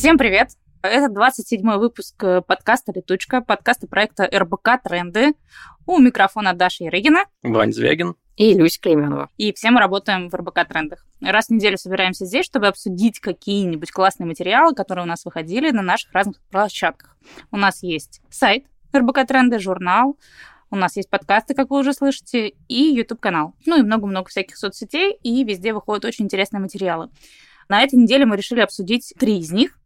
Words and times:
Всем 0.00 0.16
привет! 0.16 0.52
Это 0.80 1.12
27-й 1.12 1.78
выпуск 1.78 2.24
э, 2.24 2.40
подкаста 2.40 2.90
«Летучка», 2.90 3.42
подкаста 3.42 3.86
проекта 3.86 4.26
РБК 4.32 4.82
«Тренды». 4.82 5.34
У 5.84 5.98
микрофона 5.98 6.54
Даша 6.54 6.84
Ярыгина. 6.84 7.26
Вань 7.42 7.70
Звягин. 7.74 8.14
И 8.34 8.54
Люся 8.54 8.80
Клейменова. 8.80 9.28
И 9.36 9.52
все 9.52 9.70
мы 9.70 9.78
работаем 9.78 10.30
в 10.30 10.34
РБК 10.34 10.66
«Трендах». 10.66 11.04
Раз 11.20 11.48
в 11.48 11.50
неделю 11.50 11.76
собираемся 11.76 12.24
здесь, 12.24 12.46
чтобы 12.46 12.68
обсудить 12.68 13.20
какие-нибудь 13.20 13.90
классные 13.90 14.26
материалы, 14.26 14.74
которые 14.74 15.04
у 15.04 15.06
нас 15.06 15.26
выходили 15.26 15.70
на 15.70 15.82
наших 15.82 16.10
разных 16.14 16.40
площадках. 16.50 17.18
У 17.50 17.58
нас 17.58 17.82
есть 17.82 18.22
сайт 18.30 18.64
РБК 18.96 19.26
«Тренды», 19.28 19.58
журнал, 19.58 20.16
у 20.70 20.76
нас 20.76 20.96
есть 20.96 21.10
подкасты, 21.10 21.52
как 21.52 21.68
вы 21.68 21.78
уже 21.78 21.92
слышите, 21.92 22.54
и 22.68 22.94
YouTube-канал. 22.94 23.52
Ну 23.66 23.78
и 23.78 23.82
много-много 23.82 24.30
всяких 24.30 24.56
соцсетей, 24.56 25.12
и 25.22 25.44
везде 25.44 25.74
выходят 25.74 26.06
очень 26.06 26.24
интересные 26.24 26.60
материалы. 26.60 27.10
На 27.68 27.82
этой 27.82 27.96
неделе 27.96 28.24
мы 28.24 28.36
решили 28.36 28.60
обсудить 28.60 29.12
три 29.18 29.38
из 29.38 29.52
них. 29.52 29.76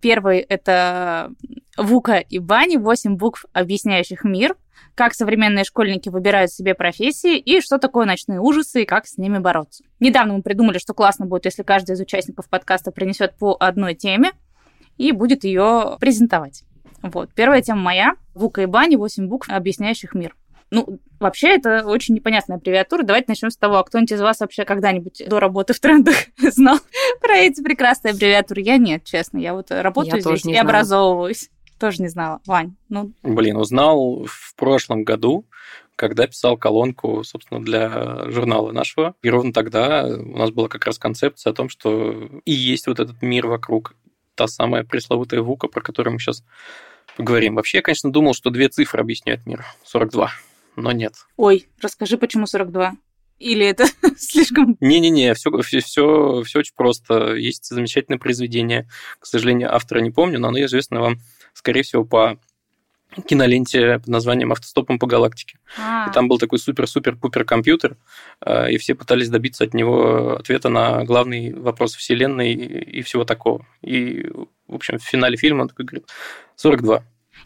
Первый— 0.00 0.38
это 0.48 1.32
Вука 1.76 2.18
и 2.18 2.38
Бани, 2.38 2.76
8 2.76 3.16
букв, 3.16 3.44
объясняющих 3.52 4.24
мир, 4.24 4.56
как 4.94 5.14
современные 5.14 5.64
школьники 5.64 6.08
выбирают 6.08 6.52
себе 6.52 6.74
профессии 6.74 7.38
и 7.38 7.60
что 7.60 7.78
такое 7.78 8.06
ночные 8.06 8.40
ужасы 8.40 8.82
и 8.82 8.86
как 8.86 9.06
с 9.06 9.16
ними 9.16 9.38
бороться. 9.38 9.84
Недавно 10.00 10.34
мы 10.34 10.42
придумали, 10.42 10.78
что 10.78 10.94
классно 10.94 11.26
будет, 11.26 11.44
если 11.44 11.62
каждый 11.62 11.92
из 11.92 12.00
участников 12.00 12.48
подкаста 12.48 12.90
принесет 12.90 13.36
по 13.36 13.56
одной 13.58 13.94
теме 13.94 14.32
и 14.96 15.12
будет 15.12 15.44
ее 15.44 15.96
презентовать. 16.00 16.64
Вот. 17.02 17.30
Первая 17.34 17.62
тема 17.62 17.80
моя. 17.80 18.14
Вука 18.34 18.62
и 18.62 18.66
Бани, 18.66 18.96
8 18.96 19.28
букв, 19.28 19.48
объясняющих 19.48 20.14
мир. 20.14 20.34
Ну, 20.70 21.00
вообще, 21.18 21.48
это 21.48 21.86
очень 21.86 22.14
непонятная 22.14 22.58
аббревиатура. 22.58 23.02
Давайте 23.02 23.26
начнем 23.28 23.50
с 23.50 23.56
того, 23.56 23.76
а 23.76 23.84
кто-нибудь 23.84 24.12
из 24.12 24.20
вас 24.20 24.40
вообще 24.40 24.64
когда-нибудь 24.64 25.22
до 25.26 25.40
работы 25.40 25.72
в 25.72 25.80
трендах 25.80 26.14
знал 26.38 26.78
про 27.20 27.36
эти 27.36 27.62
прекрасные 27.62 28.12
аббревиатуры? 28.12 28.60
Я 28.60 28.76
нет, 28.76 29.04
честно. 29.04 29.38
Я 29.38 29.54
вот 29.54 29.70
работаю 29.70 30.16
Я 30.16 30.20
здесь 30.20 30.40
и 30.40 30.50
знала. 30.50 30.60
образовываюсь. 30.60 31.50
Тоже 31.78 32.02
не 32.02 32.08
знала. 32.08 32.40
Вань, 32.44 32.74
ну... 32.88 33.12
Блин, 33.22 33.56
узнал 33.56 34.24
в 34.26 34.54
прошлом 34.56 35.04
году, 35.04 35.46
когда 35.96 36.26
писал 36.26 36.56
колонку, 36.56 37.22
собственно, 37.24 37.64
для 37.64 38.30
журнала 38.30 38.72
нашего. 38.72 39.14
И 39.22 39.30
ровно 39.30 39.52
тогда 39.52 40.04
у 40.06 40.36
нас 40.36 40.50
была 40.50 40.68
как 40.68 40.84
раз 40.86 40.98
концепция 40.98 41.52
о 41.52 41.54
том, 41.54 41.68
что 41.68 42.28
и 42.44 42.52
есть 42.52 42.88
вот 42.88 43.00
этот 43.00 43.22
мир 43.22 43.46
вокруг, 43.46 43.94
та 44.34 44.48
самая 44.48 44.84
пресловутая 44.84 45.40
ВУКа, 45.40 45.68
про 45.68 45.80
которую 45.80 46.14
мы 46.14 46.18
сейчас 46.18 46.44
поговорим. 47.16 47.54
Вообще, 47.54 47.78
я, 47.78 47.82
конечно, 47.82 48.12
думал, 48.12 48.34
что 48.34 48.50
две 48.50 48.68
цифры 48.68 49.00
объясняют 49.00 49.46
мир. 49.46 49.64
42. 49.84 50.30
Но 50.78 50.92
нет. 50.92 51.14
Ой, 51.36 51.68
расскажи, 51.80 52.16
почему 52.18 52.46
42? 52.46 52.94
Или 53.38 53.66
это 53.66 53.86
слишком... 54.16 54.76
Не-не-не, 54.80 55.34
все, 55.34 55.50
все, 55.62 55.80
все, 55.80 56.42
все 56.44 56.58
очень 56.58 56.74
просто. 56.76 57.34
Есть 57.34 57.66
замечательное 57.66 58.18
произведение. 58.18 58.88
К 59.18 59.26
сожалению, 59.26 59.74
автора 59.74 60.00
не 60.00 60.10
помню, 60.10 60.38
но 60.38 60.48
оно 60.48 60.64
известно 60.64 61.00
вам, 61.00 61.18
скорее 61.52 61.82
всего, 61.82 62.04
по 62.04 62.38
киноленте 63.26 63.98
под 63.98 64.08
названием 64.08 64.52
«Автостопом 64.52 64.98
по 64.98 65.06
галактике». 65.06 65.58
А, 65.78 66.08
И 66.08 66.12
там 66.12 66.28
был 66.28 66.38
такой 66.38 66.58
супер-супер-пупер 66.58 67.44
компьютер, 67.44 67.96
э, 68.44 68.70
и 68.72 68.78
все 68.78 68.94
пытались 68.94 69.30
добиться 69.30 69.64
от 69.64 69.74
него 69.74 70.36
ответа 70.36 70.68
на 70.68 71.04
главный 71.04 71.54
вопрос 71.54 71.94
Вселенной 71.96 72.52
и 72.52 73.02
всего 73.02 73.24
такого. 73.24 73.66
И, 73.82 74.26
в 74.66 74.74
общем, 74.74 74.98
в 74.98 75.02
финале 75.02 75.36
фильма 75.36 75.62
он 75.62 75.68
такой 75.68 75.86
говорит, 75.86 76.08
42. 76.56 77.02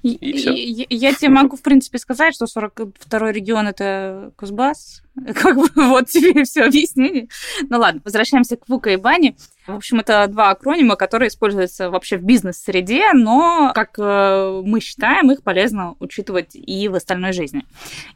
И- 0.08 0.82
и 0.82 0.96
Я 0.96 1.12
тебе 1.14 1.28
могу, 1.30 1.56
в 1.56 1.62
принципе, 1.62 1.98
сказать, 1.98 2.34
что 2.34 2.46
42-й 2.46 3.32
регион— 3.32 3.68
это 3.68 4.32
Кузбасс. 4.36 5.02
Как 5.34 5.56
бы 5.56 5.68
вот 5.76 6.08
тебе 6.08 6.44
все 6.44 6.64
объяснение. 6.64 7.28
Ну 7.68 7.78
ладно, 7.78 8.00
возвращаемся 8.04 8.56
к 8.56 8.68
Вука 8.68 8.90
и 8.90 8.96
Бани. 8.96 9.36
В 9.66 9.76
общем, 9.76 10.00
это 10.00 10.26
два 10.26 10.50
акронима, 10.50 10.96
которые 10.96 11.28
используются 11.28 11.88
вообще 11.90 12.16
в 12.16 12.22
бизнес-среде, 12.24 13.12
но, 13.12 13.70
как 13.74 13.94
э, 13.96 14.62
мы 14.64 14.80
считаем, 14.80 15.30
их 15.30 15.44
полезно 15.44 15.94
учитывать 16.00 16.50
и 16.54 16.88
в 16.88 16.94
остальной 16.96 17.32
жизни. 17.32 17.64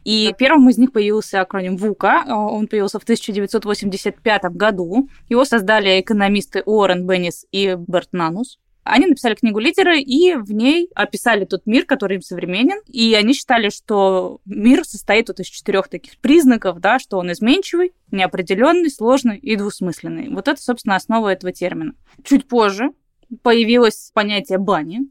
И 0.03 0.33
первым 0.37 0.67
из 0.69 0.77
них 0.77 0.91
появился 0.91 1.39
акроним 1.39 1.77
ВУКа. 1.77 2.23
Э, 2.27 2.33
Он 2.33 2.67
появился 2.67 2.99
в 2.99 3.03
1985 3.03 4.43
году. 4.55 5.07
Его 5.29 5.45
создали 5.45 6.01
экономисты 6.01 6.63
Уоррен 6.65 7.07
Беннис 7.07 7.45
и 7.51 7.75
Берт 7.77 8.09
Нанус. 8.11 8.59
Они 8.89 9.05
написали 9.05 9.35
книгу 9.35 9.59
«Лидеры», 9.59 9.99
и 9.99 10.35
в 10.35 10.51
ней 10.53 10.89
описали 10.95 11.45
тот 11.45 11.65
мир, 11.65 11.85
который 11.85 12.15
им 12.15 12.21
современен. 12.21 12.81
И 12.87 13.13
они 13.13 13.33
считали, 13.33 13.69
что 13.69 14.39
мир 14.45 14.85
состоит 14.85 15.27
вот 15.27 15.39
из 15.39 15.47
четырех 15.47 15.89
таких 15.89 16.17
признаков, 16.19 16.79
да, 16.79 16.97
что 16.99 17.17
он 17.17 17.31
изменчивый, 17.31 17.93
неопределенный, 18.11 18.89
сложный 18.89 19.37
и 19.37 19.55
двусмысленный. 19.55 20.29
Вот 20.29 20.47
это, 20.47 20.61
собственно, 20.61 20.95
основа 20.95 21.29
этого 21.29 21.51
термина. 21.51 21.93
Чуть 22.23 22.47
позже 22.47 22.91
появилось 23.41 24.11
понятие 24.13 24.57
«бани», 24.57 25.09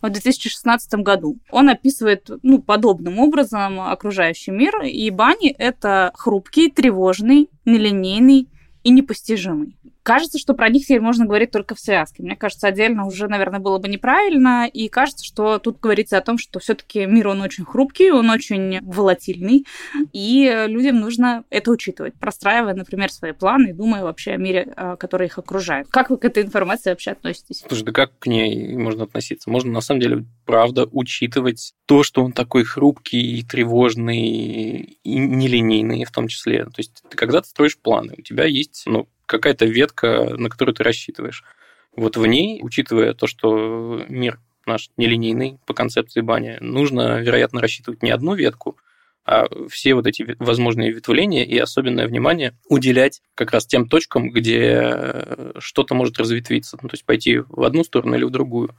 в 0.00 0.10
2016 0.10 0.94
году. 0.94 1.38
Он 1.50 1.68
описывает 1.68 2.30
ну, 2.42 2.62
подобным 2.62 3.18
образом 3.18 3.80
окружающий 3.80 4.50
мир, 4.50 4.82
и 4.82 5.10
бани— 5.10 5.48
это 5.58 6.12
хрупкий, 6.14 6.70
тревожный, 6.70 7.50
нелинейный 7.64 8.48
и 8.84 8.90
непостижимый. 8.90 9.76
Кажется, 10.02 10.38
что 10.38 10.54
про 10.54 10.68
них 10.68 10.84
теперь 10.84 11.00
можно 11.00 11.26
говорить 11.26 11.50
только 11.50 11.74
в 11.74 11.80
связке. 11.80 12.22
Мне 12.22 12.36
кажется, 12.36 12.66
отдельно 12.66 13.06
уже, 13.06 13.28
наверное, 13.28 13.60
было 13.60 13.78
бы 13.78 13.88
неправильно. 13.88 14.66
И 14.66 14.88
кажется, 14.88 15.24
что 15.24 15.58
тут 15.58 15.80
говорится 15.80 16.18
о 16.18 16.22
том, 16.22 16.38
что 16.38 16.60
все-таки 16.60 17.06
мир, 17.06 17.28
он 17.28 17.40
очень 17.40 17.64
хрупкий, 17.64 18.10
он 18.10 18.30
очень 18.30 18.80
волатильный, 18.82 19.66
и 20.12 20.64
людям 20.68 21.00
нужно 21.00 21.44
это 21.50 21.70
учитывать, 21.70 22.14
простраивая, 22.14 22.74
например, 22.74 23.10
свои 23.10 23.32
планы 23.32 23.70
и 23.70 23.72
думая 23.72 24.02
вообще 24.02 24.32
о 24.32 24.36
мире, 24.36 24.72
э, 24.76 24.96
который 24.98 25.26
их 25.26 25.38
окружает. 25.38 25.88
Как 25.88 26.10
вы 26.10 26.16
к 26.16 26.24
этой 26.24 26.42
информации 26.42 26.90
вообще 26.90 27.12
относитесь? 27.12 27.64
Слушай, 27.66 27.84
да 27.84 27.92
как 27.92 28.18
к 28.18 28.26
ней 28.26 28.76
можно 28.76 29.04
относиться? 29.04 29.50
Можно, 29.50 29.72
на 29.72 29.80
самом 29.80 30.00
деле, 30.00 30.24
правда, 30.44 30.88
учитывать 30.90 31.74
то, 31.86 32.02
что 32.02 32.24
он 32.24 32.32
такой 32.32 32.64
хрупкий, 32.64 33.44
тревожный 33.48 34.98
и 35.02 35.18
нелинейный 35.18 36.04
в 36.04 36.10
том 36.10 36.28
числе. 36.28 36.64
То 36.64 36.78
есть 36.78 37.02
ты 37.08 37.16
когда 37.16 37.40
ты 37.40 37.48
строишь 37.48 37.78
планы, 37.78 38.14
у 38.16 38.22
тебя 38.22 38.44
есть 38.44 38.84
ну, 38.86 39.08
какая-то 39.28 39.66
ветка, 39.66 40.34
на 40.36 40.48
которую 40.48 40.74
ты 40.74 40.82
рассчитываешь. 40.82 41.44
Вот 41.94 42.16
в 42.16 42.26
ней, 42.26 42.60
учитывая 42.62 43.14
то, 43.14 43.26
что 43.26 44.04
мир 44.08 44.40
наш 44.66 44.90
нелинейный 44.96 45.58
по 45.66 45.74
концепции 45.74 46.20
бани, 46.20 46.58
нужно, 46.60 47.20
вероятно, 47.20 47.60
рассчитывать 47.60 48.02
не 48.02 48.10
одну 48.10 48.34
ветку, 48.34 48.76
а 49.24 49.46
все 49.68 49.94
вот 49.94 50.06
эти 50.06 50.36
возможные 50.38 50.90
ветвления 50.90 51.44
и 51.44 51.58
особенное 51.58 52.06
внимание 52.06 52.56
уделять 52.68 53.20
как 53.34 53.50
раз 53.50 53.66
тем 53.66 53.88
точкам, 53.88 54.30
где 54.30 55.52
что-то 55.58 55.94
может 55.94 56.18
разветвиться, 56.18 56.78
ну, 56.80 56.88
то 56.88 56.94
есть 56.94 57.04
пойти 57.04 57.38
в 57.38 57.62
одну 57.62 57.84
сторону 57.84 58.16
или 58.16 58.24
в 58.24 58.30
другую. 58.30 58.74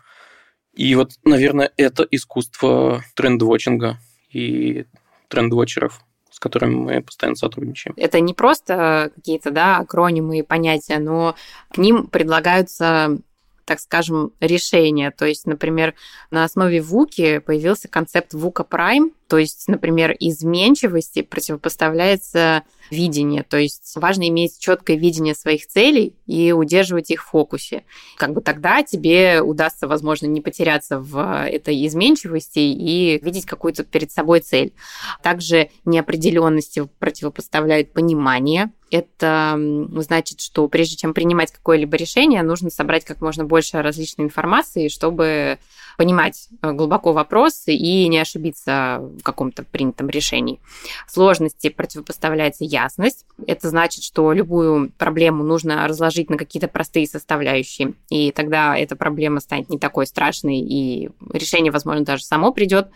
И 0.74 0.96
вот, 0.96 1.12
наверное, 1.24 1.72
это 1.78 2.08
искусство 2.10 3.04
трендвотчинга 3.16 3.98
и 4.32 4.86
трендвотчеров, 5.28 6.02
с 6.40 6.42
которыми 6.42 6.76
мы 6.76 7.02
постоянно 7.02 7.36
сотрудничаем. 7.36 7.94
Это 7.98 8.22
не 8.22 8.34
просто 8.34 9.12
какие-то 9.14 9.52
да, 9.52 9.78
акронимы 9.78 10.40
и 10.40 10.44
понятия, 10.44 11.00
но 11.00 11.36
к 11.72 11.78
ним 11.78 12.08
предлагаются 12.08 13.18
так 13.66 13.80
скажем, 13.80 14.32
решения. 14.40 15.12
То 15.12 15.26
есть, 15.26 15.46
например, 15.46 15.94
на 16.32 16.44
основе 16.44 16.82
ВУКи 16.82 17.38
появился 17.38 17.88
концепт 17.88 18.34
ВУКа 18.34 18.64
Прайм, 18.64 19.12
то 19.30 19.38
есть, 19.38 19.68
например, 19.68 20.16
изменчивости 20.20 21.22
противопоставляется 21.22 22.64
видение. 22.90 23.44
То 23.44 23.58
есть 23.58 23.94
важно 23.96 24.28
иметь 24.28 24.58
четкое 24.60 24.98
видение 24.98 25.36
своих 25.36 25.68
целей 25.68 26.16
и 26.26 26.52
удерживать 26.52 27.12
их 27.12 27.24
в 27.24 27.30
фокусе. 27.30 27.84
Как 28.18 28.34
бы 28.34 28.42
тогда 28.42 28.82
тебе 28.82 29.42
удастся, 29.42 29.88
возможно, 29.88 30.26
не 30.26 30.42
потеряться 30.42 31.00
в 31.00 31.46
этой 31.46 31.86
изменчивости 31.86 32.58
и 32.58 33.20
видеть 33.24 33.46
какую-то 33.46 33.84
перед 33.84 34.12
собой 34.12 34.40
цель. 34.40 34.74
Также 35.22 35.70
неопределенности 35.86 36.90
противопоставляют 36.98 37.94
понимание. 37.94 38.72
Это 38.90 39.56
значит, 39.98 40.42
что 40.42 40.68
прежде 40.68 40.96
чем 40.96 41.14
принимать 41.14 41.52
какое-либо 41.52 41.96
решение, 41.96 42.42
нужно 42.42 42.72
собрать 42.72 43.06
как 43.06 43.22
можно 43.22 43.46
больше 43.46 43.84
различной 43.84 44.26
информации, 44.26 44.88
чтобы 44.88 45.60
понимать 45.96 46.48
глубоко 46.62 47.14
вопрос 47.14 47.64
и 47.68 48.08
не 48.08 48.18
ошибиться 48.18 49.02
каком-то 49.24 49.64
принятом 49.64 50.10
решении. 50.10 50.60
Сложности 51.08 51.70
противопоставляется 51.70 52.64
ясность. 52.64 53.26
Это 53.46 53.70
значит, 53.70 54.04
что 54.04 54.32
любую 54.34 54.92
проблему 54.98 55.44
нужно 55.44 55.88
разложить 55.88 56.30
на 56.30 56.38
какие-то 56.38 56.68
простые 56.68 57.08
составляющие, 57.08 57.94
и 58.10 58.32
тогда 58.32 58.78
эта 58.78 58.96
проблема 58.96 59.40
станет 59.40 59.70
не 59.70 59.80
такой 59.80 60.08
страшной, 60.08 60.60
и 60.60 61.10
решение, 61.34 61.72
возможно, 61.72 62.04
даже 62.04 62.24
само 62.24 62.52
придет. 62.52 62.90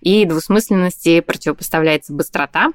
И 0.00 0.24
двусмысленности 0.24 1.20
противопоставляется 1.20 2.12
быстрота. 2.12 2.72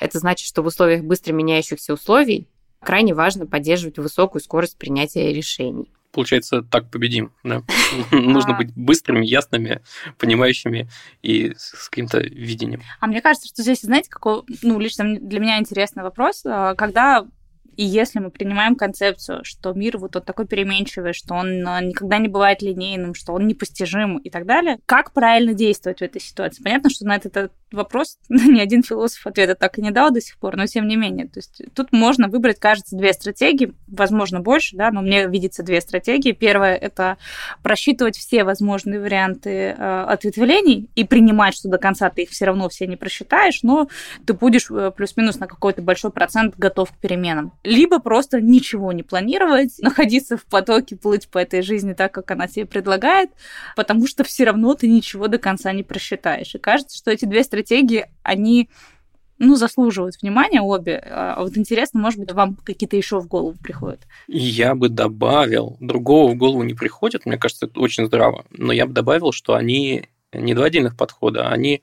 Это 0.00 0.18
значит, 0.18 0.46
что 0.46 0.62
в 0.62 0.66
условиях 0.66 1.02
быстро 1.02 1.32
меняющихся 1.32 1.94
условий 1.94 2.48
крайне 2.80 3.14
важно 3.14 3.46
поддерживать 3.46 3.98
высокую 3.98 4.42
скорость 4.42 4.78
принятия 4.78 5.32
решений 5.32 5.90
получается, 6.16 6.62
так 6.62 6.90
победим. 6.90 7.32
Да? 7.44 7.62
Нужно 8.10 8.54
быть 8.54 8.72
быстрыми, 8.74 9.24
ясными, 9.24 9.82
понимающими 10.18 10.88
и 11.22 11.52
с 11.56 11.88
каким-то 11.88 12.18
видением. 12.18 12.80
А 13.00 13.06
мне 13.06 13.20
кажется, 13.20 13.48
что 13.48 13.62
здесь, 13.62 13.82
знаете, 13.82 14.08
какой, 14.10 14.42
ну, 14.62 14.80
лично 14.80 15.18
для 15.18 15.40
меня 15.40 15.58
интересный 15.58 16.02
вопрос, 16.02 16.42
когда 16.42 17.26
И 17.76 17.84
если 17.84 18.20
мы 18.20 18.30
принимаем 18.30 18.74
концепцию, 18.74 19.44
что 19.44 19.74
мир 19.74 19.98
вот 19.98 20.16
он 20.16 20.22
такой 20.22 20.46
переменчивый, 20.46 21.12
что 21.12 21.34
он 21.34 21.66
а, 21.68 21.82
никогда 21.82 22.16
не 22.18 22.28
бывает 22.28 22.62
линейным, 22.62 23.14
что 23.14 23.34
он 23.34 23.46
непостижим 23.46 24.16
и 24.16 24.30
так 24.30 24.46
далее, 24.46 24.78
как 24.86 25.12
правильно 25.12 25.52
действовать 25.52 25.98
в 25.98 26.02
этой 26.02 26.22
ситуации? 26.22 26.62
Понятно, 26.62 26.88
что 26.88 27.04
на 27.04 27.16
этот 27.16 27.52
вопрос 27.72 28.18
ни 28.28 28.60
один 28.60 28.82
философ 28.82 29.26
ответа 29.26 29.54
так 29.54 29.78
и 29.78 29.82
не 29.82 29.90
дал 29.90 30.10
до 30.10 30.20
сих 30.20 30.38
пор, 30.38 30.56
но 30.56 30.66
тем 30.66 30.86
не 30.86 30.96
менее. 30.96 31.26
То 31.26 31.38
есть 31.38 31.62
тут 31.74 31.92
можно 31.92 32.28
выбрать, 32.28 32.58
кажется, 32.58 32.96
две 32.96 33.12
стратегии, 33.12 33.72
возможно, 33.86 34.40
больше, 34.40 34.76
да, 34.76 34.90
но 34.90 35.02
мне 35.02 35.26
видится 35.26 35.62
две 35.62 35.80
стратегии. 35.80 36.32
Первая— 36.32 36.76
это 36.76 37.18
просчитывать 37.62 38.16
все 38.16 38.44
возможные 38.44 39.00
варианты 39.00 39.50
э, 39.50 40.04
ответвлений 40.08 40.88
и 40.94 41.04
принимать, 41.04 41.54
что 41.54 41.68
до 41.68 41.78
конца 41.78 42.10
ты 42.10 42.22
их 42.22 42.30
все 42.30 42.46
равно 42.46 42.68
все 42.68 42.86
не 42.86 42.96
просчитаешь, 42.96 43.62
но 43.62 43.88
ты 44.26 44.32
будешь 44.32 44.70
э, 44.70 44.92
плюс-минус 44.96 45.38
на 45.38 45.46
какой-то 45.46 45.82
большой 45.82 46.10
процент 46.10 46.56
готов 46.56 46.92
к 46.92 46.96
переменам. 46.96 47.52
Либо 47.64 47.98
просто 47.98 48.40
ничего 48.40 48.92
не 48.92 49.02
планировать, 49.02 49.74
находиться 49.78 50.36
в 50.36 50.44
потоке, 50.44 50.96
плыть 50.96 51.28
по 51.28 51.38
этой 51.38 51.62
жизни 51.62 51.92
так, 51.92 52.12
как 52.12 52.30
она 52.30 52.46
тебе 52.46 52.66
предлагает, 52.66 53.30
потому 53.74 54.06
что 54.06 54.24
все 54.24 54.44
равно 54.44 54.74
ты 54.74 54.88
ничего 54.88 55.28
до 55.28 55.38
конца 55.38 55.72
не 55.72 55.82
просчитаешь. 55.82 56.54
И 56.54 56.58
кажется, 56.58 56.96
что 56.96 57.10
эти 57.10 57.24
две 57.24 57.42
стратегии 57.42 57.65
стратегии, 57.66 58.06
они 58.22 58.68
ну, 59.38 59.56
заслуживают 59.56 60.16
внимания 60.22 60.62
обе. 60.62 61.02
А 61.04 61.42
вот 61.42 61.56
интересно, 61.58 62.00
может 62.00 62.18
быть, 62.18 62.32
вам 62.32 62.56
какие-то 62.56 62.96
еще 62.96 63.20
в 63.20 63.26
голову 63.26 63.56
приходят? 63.62 64.00
Я 64.28 64.74
бы 64.74 64.88
добавил, 64.88 65.76
другого 65.80 66.32
в 66.32 66.36
голову 66.36 66.62
не 66.62 66.74
приходит, 66.74 67.26
мне 67.26 67.36
кажется, 67.36 67.66
это 67.66 67.78
очень 67.80 68.06
здраво, 68.06 68.46
но 68.50 68.72
я 68.72 68.86
бы 68.86 68.92
добавил, 68.92 69.32
что 69.32 69.54
они 69.54 70.08
не 70.32 70.54
два 70.54 70.66
отдельных 70.66 70.96
подхода, 70.96 71.48
они 71.48 71.82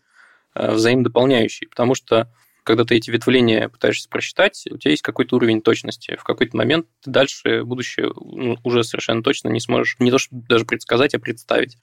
э, 0.56 0.72
взаимодополняющие, 0.72 1.70
потому 1.70 1.96
что 1.96 2.32
когда 2.64 2.86
ты 2.86 2.96
эти 2.96 3.12
ветвления 3.12 3.68
пытаешься 3.68 4.08
просчитать, 4.10 4.66
у 4.72 4.78
тебя 4.78 4.92
есть 4.92 5.04
какой-то 5.04 5.36
уровень 5.36 5.62
точности. 5.62 6.16
В 6.18 6.24
какой-то 6.24 6.56
момент 6.56 6.86
ты 7.04 7.12
дальше 7.12 7.64
будущее 7.66 8.10
ну, 8.16 8.58
уже 8.64 8.86
совершенно 8.86 9.22
точно 9.22 9.50
не 9.50 9.60
сможешь 9.60 9.98
не 10.00 10.12
то 10.12 10.18
что 10.18 10.30
даже 10.32 10.64
предсказать, 10.64 11.14
а 11.14 11.20
представить. 11.20 11.78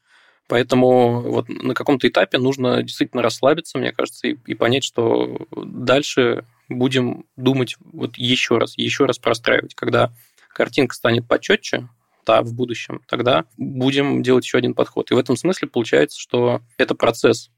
Поэтому 0.51 1.21
вот 1.21 1.49
на 1.49 1.75
каком-то 1.75 2.09
этапе 2.09 2.37
нужно 2.37 2.83
действительно 2.83 3.23
расслабиться, 3.23 3.79
мне 3.79 3.93
кажется, 3.93 4.27
и, 4.27 4.37
и 4.47 4.55
понять, 4.55 4.83
что 4.83 5.47
дальше 5.53 6.45
будем 6.69 7.25
думать 7.37 7.77
вот 7.79 8.19
еще 8.19 8.59
раз, 8.59 8.77
еще 8.77 9.07
раз 9.07 9.21
простраивать. 9.21 9.77
Когда 9.77 10.13
картинка 10.53 10.97
станет 10.97 11.29
почетче, 11.29 11.89
да, 12.27 12.43
в 12.43 12.53
будущем, 12.53 13.01
тогда 13.07 13.45
будем 13.57 14.25
делать 14.25 14.45
еще 14.45 14.59
один 14.59 14.75
подход. 14.75 15.13
И 15.13 15.15
в 15.15 15.19
этом 15.19 15.37
смысле 15.37 15.69
получается, 15.69 16.19
что 16.19 16.63
это 16.79 16.97
процесс 16.97 17.53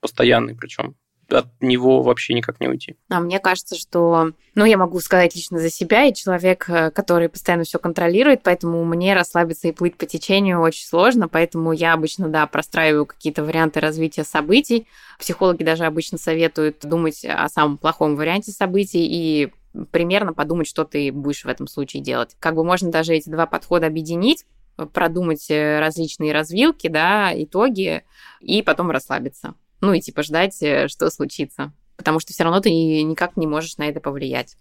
постоянный 0.00 0.54
причем 0.54 0.96
от 1.32 1.46
него 1.60 2.02
вообще 2.02 2.34
никак 2.34 2.60
не 2.60 2.68
уйти. 2.68 2.96
А 3.08 3.20
мне 3.20 3.38
кажется, 3.38 3.76
что, 3.76 4.32
ну, 4.54 4.64
я 4.64 4.76
могу 4.76 5.00
сказать 5.00 5.34
лично 5.34 5.58
за 5.58 5.70
себя, 5.70 6.04
и 6.04 6.14
человек, 6.14 6.68
э, 6.68 6.90
который 6.90 7.28
постоянно 7.28 7.64
все 7.64 7.78
контролирует, 7.78 8.42
поэтому 8.42 8.84
мне 8.84 9.14
расслабиться 9.14 9.68
и 9.68 9.72
плыть 9.72 9.96
по 9.96 10.06
течению 10.06 10.60
очень 10.60 10.86
сложно, 10.86 11.28
поэтому 11.28 11.72
я 11.72 11.92
обычно, 11.92 12.28
да, 12.28 12.46
простраиваю 12.46 13.06
какие-то 13.06 13.44
варианты 13.44 13.80
развития 13.80 14.24
событий. 14.24 14.86
Психологи 15.18 15.62
даже 15.62 15.84
обычно 15.84 16.18
советуют 16.18 16.80
думать 16.82 17.24
о 17.24 17.48
самом 17.48 17.78
плохом 17.78 18.16
варианте 18.16 18.52
событий 18.52 19.06
и 19.06 19.52
примерно 19.92 20.32
подумать, 20.32 20.66
что 20.66 20.84
ты 20.84 21.12
будешь 21.12 21.44
в 21.44 21.48
этом 21.48 21.66
случае 21.66 22.02
делать. 22.02 22.36
Как 22.40 22.54
бы 22.54 22.64
можно 22.64 22.90
даже 22.90 23.14
эти 23.14 23.28
два 23.28 23.46
подхода 23.46 23.86
объединить, 23.86 24.44
продумать 24.92 25.50
э, 25.50 25.78
различные 25.80 26.32
развилки, 26.32 26.88
да, 26.88 27.32
итоги, 27.34 28.04
и 28.40 28.62
потом 28.62 28.90
расслабиться 28.90 29.54
ну 29.80 29.92
и 29.92 30.00
типа 30.00 30.22
ждать, 30.22 30.62
э, 30.62 30.88
что 30.88 31.10
случится. 31.10 31.72
Потому 31.96 32.20
что 32.20 32.32
все 32.32 32.44
равно 32.44 32.60
ты 32.60 32.70
никак 32.70 33.36
не 33.36 33.46
можешь 33.46 33.76
на 33.76 33.88
это 33.88 34.00
повлиять 34.00 34.56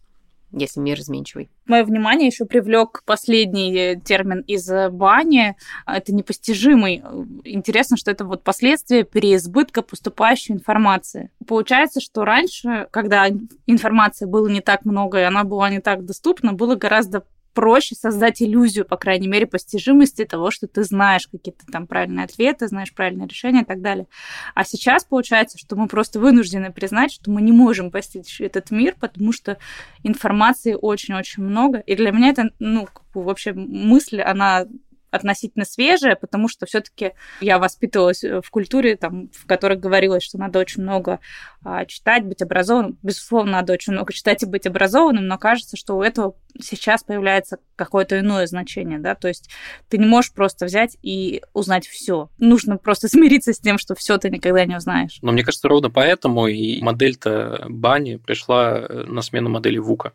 если 0.52 0.80
мир 0.80 1.00
изменчивый. 1.00 1.50
Мое 1.66 1.84
внимание 1.84 2.28
еще 2.28 2.46
привлек 2.46 3.04
последний 3.06 3.76
э, 3.76 4.00
термин 4.00 4.42
из 4.42 4.70
э, 4.70 4.90
бани. 4.90 5.56
Это 5.86 6.14
непостижимый. 6.14 7.04
Интересно, 7.44 7.98
что 7.98 8.12
это 8.12 8.26
вот 8.26 8.44
последствия 8.44 9.04
переизбытка 9.04 9.82
поступающей 9.82 10.54
информации. 10.54 11.32
Получается, 11.48 12.02
что 12.02 12.26
раньше, 12.26 12.88
когда 12.92 13.28
информации 13.68 14.26
было 14.26 14.48
не 14.48 14.62
так 14.62 14.86
много 14.86 15.20
и 15.20 15.24
она 15.24 15.44
была 15.44 15.70
не 15.70 15.82
так 15.82 16.06
доступна, 16.06 16.54
было 16.54 16.76
гораздо 16.76 17.24
проще 17.60 17.94
создать 17.94 18.42
иллюзию, 18.42 18.86
по 18.86 18.96
крайней 18.96 19.28
мере, 19.28 19.46
постижимости 19.46 20.24
того, 20.24 20.50
что 20.50 20.66
ты 20.66 20.86
знаешь 20.86 21.28
какие-то 21.28 21.66
там 21.70 21.88
правильные 21.88 22.24
ответы, 22.24 22.70
знаешь 22.70 22.94
правильные 22.94 23.28
решения 23.28 23.64
и 23.64 23.66
так 23.66 23.82
далее. 23.82 24.08
А 24.56 24.64
сейчас 24.64 25.04
получается, 25.04 25.58
что 25.58 25.76
мы 25.76 25.90
просто 25.90 26.22
вынуждены 26.22 26.72
признать, 26.72 27.12
что 27.12 27.30
мы 27.32 27.42
не 27.42 27.52
можем 27.52 27.92
постичь 27.92 28.40
этот 28.40 28.72
мир, 28.72 28.96
потому 28.98 29.34
что 29.34 29.58
информации 30.04 30.74
очень-очень 30.74 31.44
много. 31.44 31.80
И 31.80 31.98
для 31.98 32.12
меня 32.12 32.30
это, 32.30 32.52
ну, 32.60 32.88
вообще 33.14 33.52
мысль, 33.52 34.22
она 34.22 34.66
относительно 35.12 35.66
свежая, 35.66 36.16
потому 36.16 36.48
что 36.48 36.66
все-таки 36.66 37.14
я 37.42 37.58
воспитывалась 37.58 38.24
э, 38.24 38.42
в 38.42 38.50
культуре, 38.50 38.96
там, 38.96 39.30
в 39.30 39.46
которой 39.46 39.78
говорилось, 39.78 40.24
что 40.24 40.38
надо 40.38 40.60
очень 40.60 40.84
много 40.84 41.20
а, 41.64 41.86
читать, 41.86 42.24
быть 42.26 42.42
образованным. 42.42 42.98
Безусловно, 43.02 43.54
надо 43.54 43.74
очень 43.74 43.94
много 43.94 44.14
читать 44.14 44.44
и 44.44 44.46
быть 44.46 44.68
образованным, 44.68 45.28
но 45.28 45.38
кажется, 45.38 45.78
что 45.78 45.98
у 45.98 46.04
этого 46.04 46.36
сейчас 46.60 47.04
появляется 47.04 47.58
какое-то 47.76 48.20
иное 48.20 48.48
значение, 48.48 49.00
да, 49.00 49.16
то 49.16 49.28
есть 49.28 49.50
ты 49.88 49.98
не 49.98 50.06
можешь 50.06 50.34
просто 50.34 50.66
взять 50.66 50.98
и 51.02 51.42
узнать 51.54 51.88
все. 51.88 52.30
Нужно 52.38 52.78
просто 52.78 53.08
смириться 53.10 53.54
с 53.54 53.60
тем, 53.60 53.78
что 53.78 53.96
все 53.96 54.18
ты 54.18 54.30
никогда 54.30 54.66
не 54.66 54.76
узнаешь. 54.76 55.20
Но 55.22 55.32
мне 55.32 55.44
кажется, 55.44 55.68
ровно 55.68 55.90
поэтому 55.90 56.48
и 56.48 56.82
модель-то 56.82 57.66
Бани 57.68 58.18
пришла 58.18 58.80
э, 58.80 59.04
на 59.08 59.22
смену 59.22 59.50
модели 59.50 59.78
Вука 59.78 60.14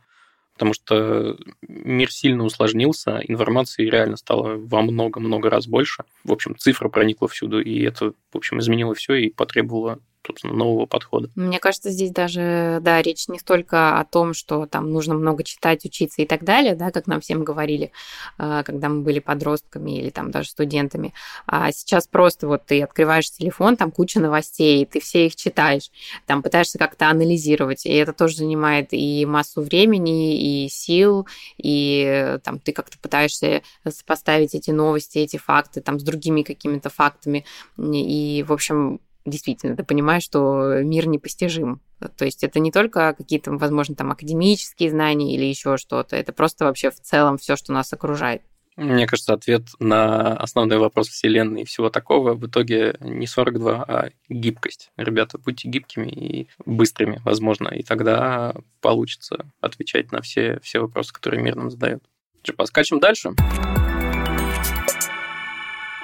потому 0.54 0.72
что 0.72 1.36
мир 1.68 2.10
сильно 2.10 2.44
усложнился, 2.44 3.20
информации 3.26 3.88
реально 3.88 4.16
стало 4.16 4.56
во 4.56 4.82
много-много 4.82 5.50
раз 5.50 5.66
больше. 5.66 6.04
В 6.22 6.32
общем, 6.32 6.56
цифра 6.56 6.88
проникла 6.88 7.28
всюду, 7.28 7.60
и 7.60 7.82
это, 7.82 8.12
в 8.32 8.36
общем, 8.36 8.60
изменило 8.60 8.94
все 8.94 9.14
и 9.14 9.30
потребовало 9.30 9.98
собственно, 10.26 10.54
нового 10.54 10.86
подхода. 10.86 11.30
Мне 11.34 11.58
кажется, 11.58 11.90
здесь 11.90 12.10
даже, 12.10 12.78
да, 12.80 13.02
речь 13.02 13.28
не 13.28 13.38
столько 13.38 13.98
о 13.98 14.04
том, 14.04 14.34
что 14.34 14.66
там 14.66 14.92
нужно 14.92 15.14
много 15.14 15.44
читать, 15.44 15.84
учиться 15.84 16.22
и 16.22 16.26
так 16.26 16.44
далее, 16.44 16.74
да, 16.74 16.90
как 16.90 17.06
нам 17.06 17.20
всем 17.20 17.44
говорили, 17.44 17.92
а, 18.38 18.62
когда 18.62 18.88
мы 18.88 19.02
были 19.02 19.18
подростками 19.18 19.98
или 19.98 20.10
там 20.10 20.30
даже 20.30 20.50
студентами. 20.50 21.12
А 21.46 21.72
сейчас 21.72 22.06
просто 22.06 22.48
вот 22.48 22.64
ты 22.66 22.82
открываешь 22.82 23.30
телефон, 23.30 23.76
там 23.76 23.90
куча 23.90 24.20
новостей, 24.20 24.84
ты 24.86 25.00
все 25.00 25.26
их 25.26 25.36
читаешь, 25.36 25.90
там 26.26 26.42
пытаешься 26.42 26.78
как-то 26.78 27.08
анализировать, 27.08 27.86
и 27.86 27.92
это 27.92 28.12
тоже 28.12 28.36
занимает 28.36 28.88
и 28.92 29.26
массу 29.26 29.62
времени, 29.62 30.64
и 30.64 30.68
сил, 30.68 31.26
и 31.56 32.38
там 32.42 32.58
ты 32.58 32.72
как-то 32.72 32.98
пытаешься 32.98 33.62
сопоставить 33.88 34.54
эти 34.54 34.70
новости, 34.70 35.18
эти 35.18 35.36
факты 35.36 35.80
там 35.80 35.98
с 36.00 36.02
другими 36.02 36.42
какими-то 36.42 36.88
фактами, 36.90 37.44
и, 37.78 38.44
в 38.46 38.52
общем, 38.52 39.00
действительно, 39.24 39.76
ты 39.76 39.84
понимаешь, 39.84 40.22
что 40.22 40.80
мир 40.82 41.06
непостижим. 41.06 41.80
То 42.16 42.24
есть 42.24 42.44
это 42.44 42.60
не 42.60 42.70
только 42.70 43.14
какие-то, 43.14 43.52
возможно, 43.52 43.94
там 43.94 44.10
академические 44.10 44.90
знания 44.90 45.34
или 45.34 45.44
еще 45.44 45.76
что-то, 45.76 46.16
это 46.16 46.32
просто 46.32 46.64
вообще 46.64 46.90
в 46.90 47.00
целом 47.00 47.38
все, 47.38 47.56
что 47.56 47.72
нас 47.72 47.92
окружает. 47.92 48.42
Мне 48.76 49.06
кажется, 49.06 49.32
ответ 49.32 49.62
на 49.78 50.36
основной 50.36 50.78
вопрос 50.78 51.08
Вселенной 51.08 51.62
и 51.62 51.64
всего 51.64 51.90
такого 51.90 52.34
в 52.34 52.44
итоге 52.46 52.96
не 53.00 53.26
42, 53.26 53.84
а 53.84 54.10
гибкость. 54.28 54.90
Ребята, 54.96 55.38
будьте 55.38 55.68
гибкими 55.68 56.08
и 56.08 56.48
быстрыми, 56.66 57.20
возможно, 57.24 57.68
и 57.68 57.84
тогда 57.84 58.54
получится 58.80 59.46
отвечать 59.60 60.10
на 60.10 60.22
все, 60.22 60.58
все 60.60 60.80
вопросы, 60.80 61.12
которые 61.12 61.40
мир 61.40 61.54
нам 61.54 61.70
задает. 61.70 62.02
Что, 62.42 62.54
поскачем 62.54 62.98
дальше? 62.98 63.30
Дальше. 63.36 63.83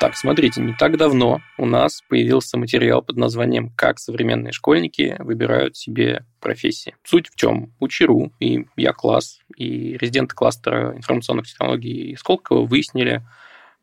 Так, 0.00 0.16
смотрите, 0.16 0.62
не 0.62 0.73
так 0.73 0.97
давно 0.97 1.42
у 1.59 1.66
нас 1.66 2.00
появился 2.09 2.57
материал 2.57 3.02
под 3.02 3.19
названием 3.19 3.69
«Как 3.76 3.99
современные 3.99 4.50
школьники 4.50 5.14
выбирают 5.19 5.76
себе 5.76 6.25
профессии». 6.40 6.97
Суть 7.04 7.28
в 7.28 7.37
чем? 7.37 7.75
Учеру 7.80 8.33
и 8.40 8.64
я 8.76 8.95
класс, 8.95 9.40
и 9.57 9.99
резиденты 9.99 10.35
кластера 10.35 10.97
информационных 10.97 11.49
технологий 11.49 12.16
Сколково 12.16 12.64
выяснили, 12.64 13.23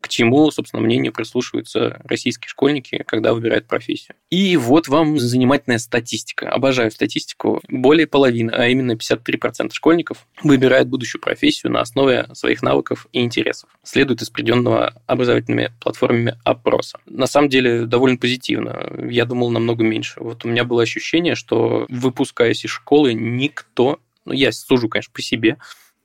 к 0.00 0.08
чему, 0.08 0.50
собственно, 0.50 0.82
мнению 0.82 1.12
прислушиваются 1.12 2.00
российские 2.04 2.48
школьники, 2.48 3.02
когда 3.06 3.34
выбирают 3.34 3.66
профессию. 3.66 4.16
И 4.30 4.56
вот 4.56 4.88
вам 4.88 5.18
занимательная 5.18 5.78
статистика. 5.78 6.50
Обожаю 6.50 6.90
статистику. 6.90 7.60
Более 7.68 8.06
половины, 8.06 8.50
а 8.50 8.68
именно 8.68 8.92
53% 8.92 9.72
школьников 9.72 10.26
выбирают 10.42 10.88
будущую 10.88 11.20
профессию 11.20 11.72
на 11.72 11.80
основе 11.80 12.28
своих 12.32 12.62
навыков 12.62 13.08
и 13.12 13.20
интересов. 13.20 13.70
Следует 13.82 14.22
из 14.22 14.30
приведенного 14.30 14.94
образовательными 15.06 15.72
платформами 15.80 16.36
опроса. 16.44 17.00
На 17.06 17.26
самом 17.26 17.48
деле 17.48 17.84
довольно 17.86 18.18
позитивно. 18.18 18.92
Я 19.10 19.24
думал 19.24 19.50
намного 19.50 19.82
меньше. 19.82 20.20
Вот 20.20 20.44
у 20.44 20.48
меня 20.48 20.64
было 20.64 20.82
ощущение, 20.82 21.34
что 21.34 21.86
выпускаясь 21.88 22.64
из 22.64 22.70
школы, 22.70 23.14
никто, 23.14 23.98
ну 24.24 24.32
я 24.32 24.52
сужу, 24.52 24.88
конечно, 24.88 25.12
по 25.12 25.22
себе, 25.22 25.56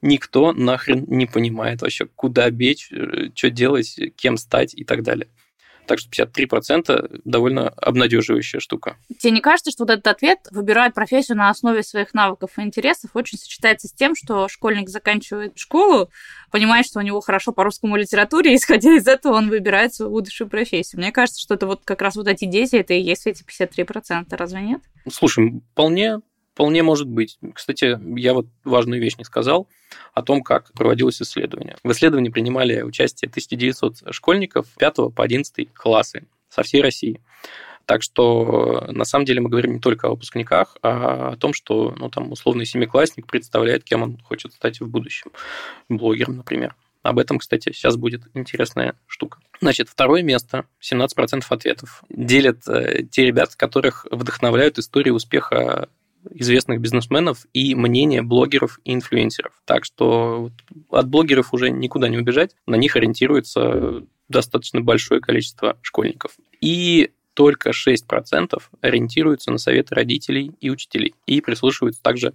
никто 0.04 0.52
нахрен 0.52 1.06
не 1.08 1.26
понимает 1.26 1.82
вообще, 1.82 2.06
куда 2.06 2.50
бечь, 2.52 2.92
э, 2.92 3.30
что 3.34 3.50
делать, 3.50 4.00
кем 4.16 4.38
стать 4.38 4.76
и 4.76 4.84
так 4.84 5.02
далее. 5.02 5.30
Так 5.86 6.00
что 6.00 6.10
53% 6.10 7.22
довольно 7.26 7.68
обнадеживающая 7.68 8.62
штука. 8.62 8.96
Тебе 9.20 9.32
не 9.32 9.42
кажется, 9.42 9.72
что 9.72 9.84
вот 9.84 9.90
этот 9.90 10.08
ответ 10.08 10.40
выбирать 10.52 10.94
профессию 10.94 11.38
на 11.38 11.50
основе 11.50 11.84
своих 11.84 12.14
навыков 12.14 12.52
и 12.58 12.62
интересов 12.62 13.12
очень 13.16 13.38
сочетается 13.38 13.90
с 13.90 13.94
тем, 13.94 14.16
что 14.16 14.48
школьник 14.48 14.90
заканчивает 14.90 15.58
школу, 15.58 16.10
понимает, 16.52 16.86
что 16.86 17.00
у 17.00 17.02
него 17.02 17.20
хорошо 17.20 17.52
по 17.52 17.66
русскому 17.66 17.98
литературе, 17.98 18.54
и 18.54 18.56
исходя 18.56 18.96
из 18.96 19.08
этого 19.08 19.34
он 19.34 19.50
выбирает 19.50 19.94
свою 19.94 20.12
будущую 20.12 20.48
профессию. 20.48 21.02
Мне 21.02 21.12
кажется, 21.12 21.42
что 21.42 21.56
это 21.56 21.68
вот 21.68 21.82
как 21.84 22.02
раз 22.02 22.16
вот 22.16 22.28
эти 22.28 22.46
дети, 22.46 22.78
это 22.78 22.94
и 22.94 23.02
есть 23.02 23.28
эти 23.28 23.44
53%, 23.44 24.26
разве 24.38 24.62
нет? 24.62 24.82
Слушай, 25.10 25.62
вполне 25.74 26.20
Вполне 26.54 26.84
может 26.84 27.08
быть. 27.08 27.40
Кстати, 27.56 28.00
я 28.20 28.36
вот 28.36 28.46
важную 28.64 29.02
вещь 29.02 29.18
не 29.18 29.24
сказал 29.24 29.68
о 30.14 30.22
том, 30.22 30.44
как 30.44 30.72
проводилось 30.74 31.20
исследование. 31.20 31.78
В 31.84 31.92
исследовании 31.92 32.30
принимали 32.30 32.84
участие 32.84 33.28
1900 33.28 34.14
школьников 34.14 34.68
5 34.78 34.96
по 35.16 35.24
11 35.24 35.74
классы 35.74 36.28
со 36.50 36.62
всей 36.62 36.82
России. 36.84 37.22
Так 37.86 38.04
что, 38.04 38.86
на 38.92 39.04
самом 39.04 39.26
деле, 39.26 39.42
мы 39.42 39.50
говорим 39.50 39.74
не 39.74 39.80
только 39.80 40.08
о 40.08 40.12
выпускниках, 40.12 40.78
а 40.84 41.32
о 41.32 41.38
том, 41.38 41.54
что, 41.54 41.94
ну, 41.98 42.10
там, 42.10 42.32
условный 42.32 42.66
семиклассник 42.66 43.26
представляет, 43.26 43.84
кем 43.84 44.04
он 44.04 44.18
хочет 44.20 44.54
стать 44.54 44.80
в 44.80 44.88
будущем. 44.88 45.32
Блогером, 45.90 46.38
например. 46.38 46.76
Об 47.02 47.20
этом, 47.20 47.40
кстати, 47.40 47.74
сейчас 47.74 47.98
будет 47.98 48.22
интересная 48.34 48.96
штука. 49.08 49.40
Значит, 49.60 49.90
второе 49.90 50.22
место, 50.22 50.66
17% 50.82 51.44
ответов, 51.50 52.04
делят 52.10 52.66
э, 52.68 53.04
те 53.12 53.26
ребята, 53.26 53.58
которых 53.58 54.06
вдохновляют 54.10 54.78
истории 54.78 55.10
успеха 55.10 55.90
известных 56.32 56.82
бизнесменов 56.82 57.46
и 57.54 57.76
мнение 57.76 58.22
блогеров 58.22 58.80
и 58.84 58.94
инфлюенсеров. 58.94 59.54
Так 59.66 59.86
что 59.86 60.52
от 60.90 61.08
блогеров 61.08 61.54
уже 61.54 61.70
никуда 61.70 62.10
не 62.10 62.18
убежать, 62.18 62.56
на 62.66 62.76
них 62.76 62.96
ориентируется 62.96 64.04
достаточно 64.30 64.82
большое 64.82 65.22
количество 65.22 65.78
школьников. 65.82 66.34
И 66.62 67.12
только 67.34 67.72
6% 67.72 68.62
ориентируются 68.82 69.52
на 69.52 69.58
советы 69.58 69.96
родителей 69.96 70.52
и 70.60 70.70
учителей 70.70 71.16
и 71.26 71.42
прислушиваются 71.42 72.02
также 72.02 72.34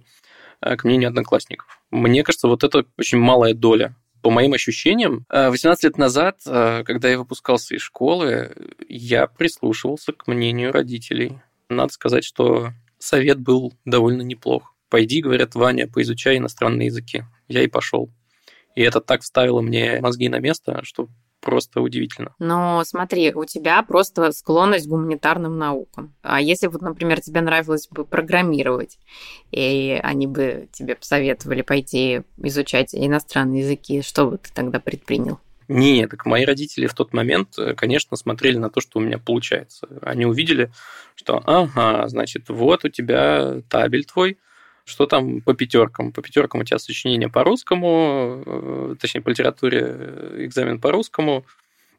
э, 0.61 0.75
к 0.75 0.83
мнению 0.83 1.09
одноклассников. 1.09 1.79
Мне 1.89 2.23
кажется, 2.23 2.47
вот 2.47 2.63
это 2.63 2.85
очень 2.97 3.17
малая 3.17 3.53
доля 3.53 3.95
по 4.21 4.29
моим 4.29 4.53
ощущениям, 4.53 5.25
18 5.29 5.83
э, 5.83 5.87
лет 5.87 5.97
назад, 5.97 6.41
э, 6.45 6.83
когда 6.85 7.09
я 7.09 7.17
выпускался 7.17 7.75
из 7.75 7.81
школы, 7.81 8.53
я 8.87 9.27
прислушивался 9.27 10.11
к 10.11 10.27
мнению 10.27 10.73
родителей. 10.73 11.39
Надо 11.69 11.93
сказать, 11.93 12.25
что 12.25 12.73
совет 12.99 13.39
был 13.39 13.73
довольно 13.85 14.21
неплох. 14.21 14.75
Пойди, 14.89 15.21
говорят, 15.21 15.55
Ваня, 15.55 15.87
поизучай 15.87 16.37
иностранные 16.37 16.87
языки. 16.87 17.23
Я 17.47 17.63
и 17.63 17.67
пошел. 17.67 18.09
И 18.75 18.81
это 18.81 19.01
так 19.01 19.21
вставило 19.21 19.61
мне 19.61 19.99
мозги 20.01 20.29
на 20.29 20.39
место, 20.39 20.81
что 20.83 21.09
просто 21.41 21.81
удивительно. 21.81 22.35
Но 22.39 22.83
смотри, 22.85 23.33
у 23.33 23.45
тебя 23.45 23.81
просто 23.83 24.31
склонность 24.31 24.85
к 24.85 24.89
гуманитарным 24.89 25.57
наукам. 25.57 26.15
А 26.21 26.41
если 26.41 26.67
вот, 26.67 26.81
например, 26.81 27.21
тебе 27.21 27.41
нравилось 27.41 27.87
бы 27.89 28.05
программировать, 28.05 28.97
и 29.51 29.99
они 30.03 30.27
бы 30.27 30.69
тебе 30.71 30.95
посоветовали 30.95 31.61
пойти 31.61 32.23
изучать 32.37 32.93
иностранные 32.93 33.61
языки, 33.61 34.01
что 34.01 34.25
бы 34.27 34.37
ты 34.37 34.51
тогда 34.53 34.79
предпринял? 34.79 35.39
Нет, 35.69 36.09
так 36.09 36.25
мои 36.25 36.45
родители 36.45 36.87
в 36.87 36.95
тот 36.95 37.13
момент, 37.13 37.59
э, 37.59 37.75
конечно, 37.75 38.17
смотрели 38.17 38.57
на 38.57 38.71
то, 38.71 38.81
что 38.81 38.97
у 38.97 39.03
меня 39.03 39.19
получается. 39.19 39.87
Они 40.01 40.25
увидели, 40.25 40.71
что, 41.15 41.43
ага, 41.45 42.07
значит, 42.07 42.49
вот 42.49 42.85
у 42.85 42.89
тебя 42.89 43.61
табель 43.69 44.03
твой, 44.05 44.39
что 44.83 45.05
там 45.05 45.41
по 45.41 45.53
пятеркам? 45.53 46.11
По 46.11 46.23
пятеркам 46.23 46.61
у 46.61 46.63
тебя 46.63 46.79
сочинение 46.79 47.29
по 47.29 47.43
русскому, 47.43 48.41
э, 48.43 48.95
точнее, 48.99 49.21
по 49.21 49.29
литературе 49.29 49.81
э, 49.83 50.35
экзамен 50.39 50.81
по 50.81 50.91
русскому, 50.91 51.45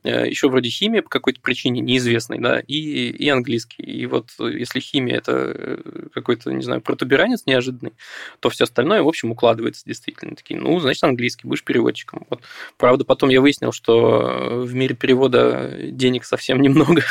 еще 0.09 0.49
вроде 0.49 0.71
химия 0.71 1.03
по 1.03 1.11
какой-то 1.11 1.41
причине 1.41 1.81
неизвестной, 1.81 2.39
да, 2.39 2.61
и, 2.61 3.11
и 3.11 3.29
английский. 3.29 3.83
И 3.83 4.07
вот 4.07 4.31
э, 4.39 4.59
если 4.59 4.81
химия 4.81 5.17
это 5.17 5.33
э, 5.33 5.79
какой-то, 6.15 6.53
не 6.53 6.63
знаю, 6.63 6.81
протуберанец 6.81 7.45
неожиданный, 7.47 7.93
то 8.41 8.49
все 8.49 8.65
остальное, 8.65 9.03
в 9.03 9.09
общем, 9.09 9.31
укладывается 9.31 9.83
действительно. 9.85 10.37
Такие, 10.37 10.59
ну, 10.59 10.79
значит, 10.81 11.05
английский, 11.05 11.47
будешь 11.47 11.65
переводчиком. 11.65 12.27
Вот. 12.31 12.41
Правда, 12.79 13.05
потом 13.05 13.29
я 13.29 13.41
выяснил, 13.41 13.73
что 13.73 14.63
в 14.65 14.75
мире 14.75 14.95
перевода 14.95 15.77
денег 15.83 16.25
совсем 16.25 16.61
немного. 16.63 17.03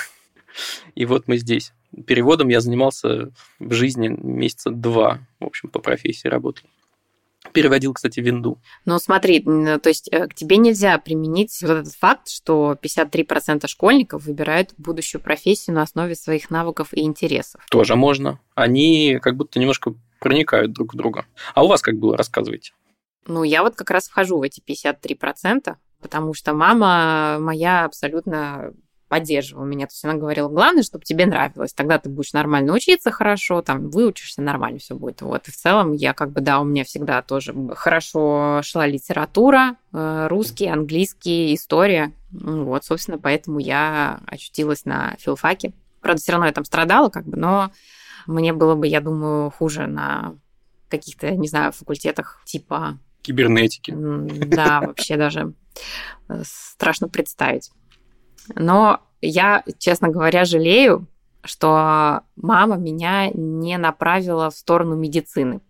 И 0.95 1.05
вот 1.05 1.27
мы 1.27 1.37
здесь. 1.37 1.73
Переводом 2.05 2.49
я 2.49 2.61
занимался 2.61 3.31
в 3.59 3.73
жизни 3.73 4.07
месяца 4.07 4.71
два, 4.71 5.19
в 5.39 5.45
общем, 5.45 5.69
по 5.69 5.79
профессии 5.79 6.27
работал. 6.27 6.67
Переводил, 7.53 7.93
кстати, 7.93 8.19
винду. 8.19 8.59
Ну, 8.85 8.99
смотри, 8.99 9.41
то 9.41 9.81
есть 9.85 10.07
э, 10.11 10.27
к 10.27 10.33
тебе 10.33 10.57
нельзя 10.57 10.97
применить 10.97 11.57
вот 11.61 11.71
этот 11.71 11.93
факт, 11.93 12.29
что 12.29 12.77
53% 12.81 13.67
школьников 13.67 14.25
выбирают 14.25 14.73
будущую 14.77 15.21
профессию 15.21 15.75
на 15.75 15.83
основе 15.83 16.15
своих 16.15 16.49
навыков 16.49 16.89
и 16.93 17.01
интересов. 17.01 17.61
Тоже 17.69 17.95
можно. 17.95 18.39
Они 18.55 19.19
как 19.21 19.35
будто 19.35 19.59
немножко 19.59 19.93
проникают 20.19 20.73
друг 20.73 20.93
в 20.93 20.97
друга. 20.97 21.25
А 21.53 21.63
у 21.63 21.67
вас 21.67 21.81
как 21.81 21.95
было? 21.95 22.17
Рассказывайте. 22.17 22.73
Ну, 23.27 23.43
я 23.43 23.63
вот 23.63 23.75
как 23.75 23.91
раз 23.91 24.07
вхожу 24.07 24.39
в 24.39 24.41
эти 24.43 24.61
53%, 24.61 25.75
потому 26.01 26.33
что 26.33 26.53
мама 26.53 27.37
моя 27.39 27.85
абсолютно 27.85 28.73
поддерживала 29.09 29.65
меня. 29.65 29.87
То 29.87 29.93
есть 29.93 30.05
она 30.05 30.13
говорила, 30.13 30.47
главное, 30.47 30.83
чтобы 30.83 31.03
тебе 31.03 31.25
нравилось. 31.25 31.73
Тогда 31.73 31.97
ты 31.97 32.09
будешь 32.09 32.31
нормально 32.31 32.73
учиться 32.73 33.11
хорошо, 33.11 33.61
там, 33.61 33.89
выучишься, 33.89 34.41
нормально 34.41 34.79
все 34.79 34.95
будет. 34.95 35.21
Вот. 35.21 35.47
И 35.47 35.51
в 35.51 35.55
целом 35.55 35.93
я 35.93 36.13
как 36.13 36.31
бы, 36.31 36.41
да, 36.41 36.61
у 36.61 36.63
меня 36.63 36.85
всегда 36.85 37.21
тоже 37.23 37.53
хорошо 37.75 38.61
шла 38.63 38.85
литература, 38.85 39.75
э, 39.91 40.27
русский, 40.29 40.67
английский, 40.67 41.55
история. 41.55 42.13
Вот, 42.31 42.85
собственно, 42.85 43.17
поэтому 43.17 43.59
я 43.59 44.21
очутилась 44.27 44.85
на 44.85 45.15
филфаке. 45.19 45.73
Правда, 46.01 46.21
все 46.21 46.31
равно 46.31 46.45
я 46.45 46.53
там 46.53 46.63
страдала, 46.63 47.09
как 47.09 47.25
бы, 47.25 47.35
но 47.35 47.71
мне 48.27 48.53
было 48.53 48.75
бы, 48.75 48.87
я 48.87 49.01
думаю, 49.01 49.49
хуже 49.49 49.87
на 49.87 50.35
каких-то, 50.87 51.31
не 51.31 51.47
знаю, 51.47 51.71
факультетах 51.71 52.41
типа... 52.45 52.99
Кибернетики. 53.23 53.93
Да, 53.95 54.81
вообще 54.81 55.17
даже 55.17 55.53
э, 56.29 56.43
страшно 56.45 57.09
представить. 57.09 57.71
Но 58.55 59.01
я, 59.21 59.63
честно 59.77 60.09
говоря, 60.09 60.45
жалею, 60.45 61.07
что 61.43 62.21
мама 62.35 62.75
меня 62.75 63.29
не 63.33 63.77
направила 63.77 64.49
в 64.49 64.55
сторону 64.55 64.95
медицины. 64.95 65.61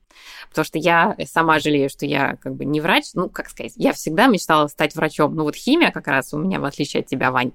Потому 0.50 0.66
что 0.66 0.80
я 0.80 1.16
сама 1.26 1.60
жалею, 1.60 1.90
что 1.90 2.06
я 2.06 2.36
как 2.38 2.56
бы 2.56 2.66
не 2.66 2.82
врач. 2.82 3.06
Ну, 3.14 3.30
как 3.30 3.50
сказать, 3.50 3.74
я 3.76 3.94
всегда 3.94 4.28
мечтала 4.28 4.68
стать 4.68 4.96
врачом. 4.96 5.36
Ну, 5.36 5.44
вот 5.44 5.56
химия 5.56 5.92
как 5.92 6.08
раз 6.08 6.34
у 6.34 6.38
меня, 6.38 6.60
в 6.60 6.66
отличие 6.66 7.02
от 7.02 7.08
тебя, 7.08 7.32
Вань, 7.32 7.52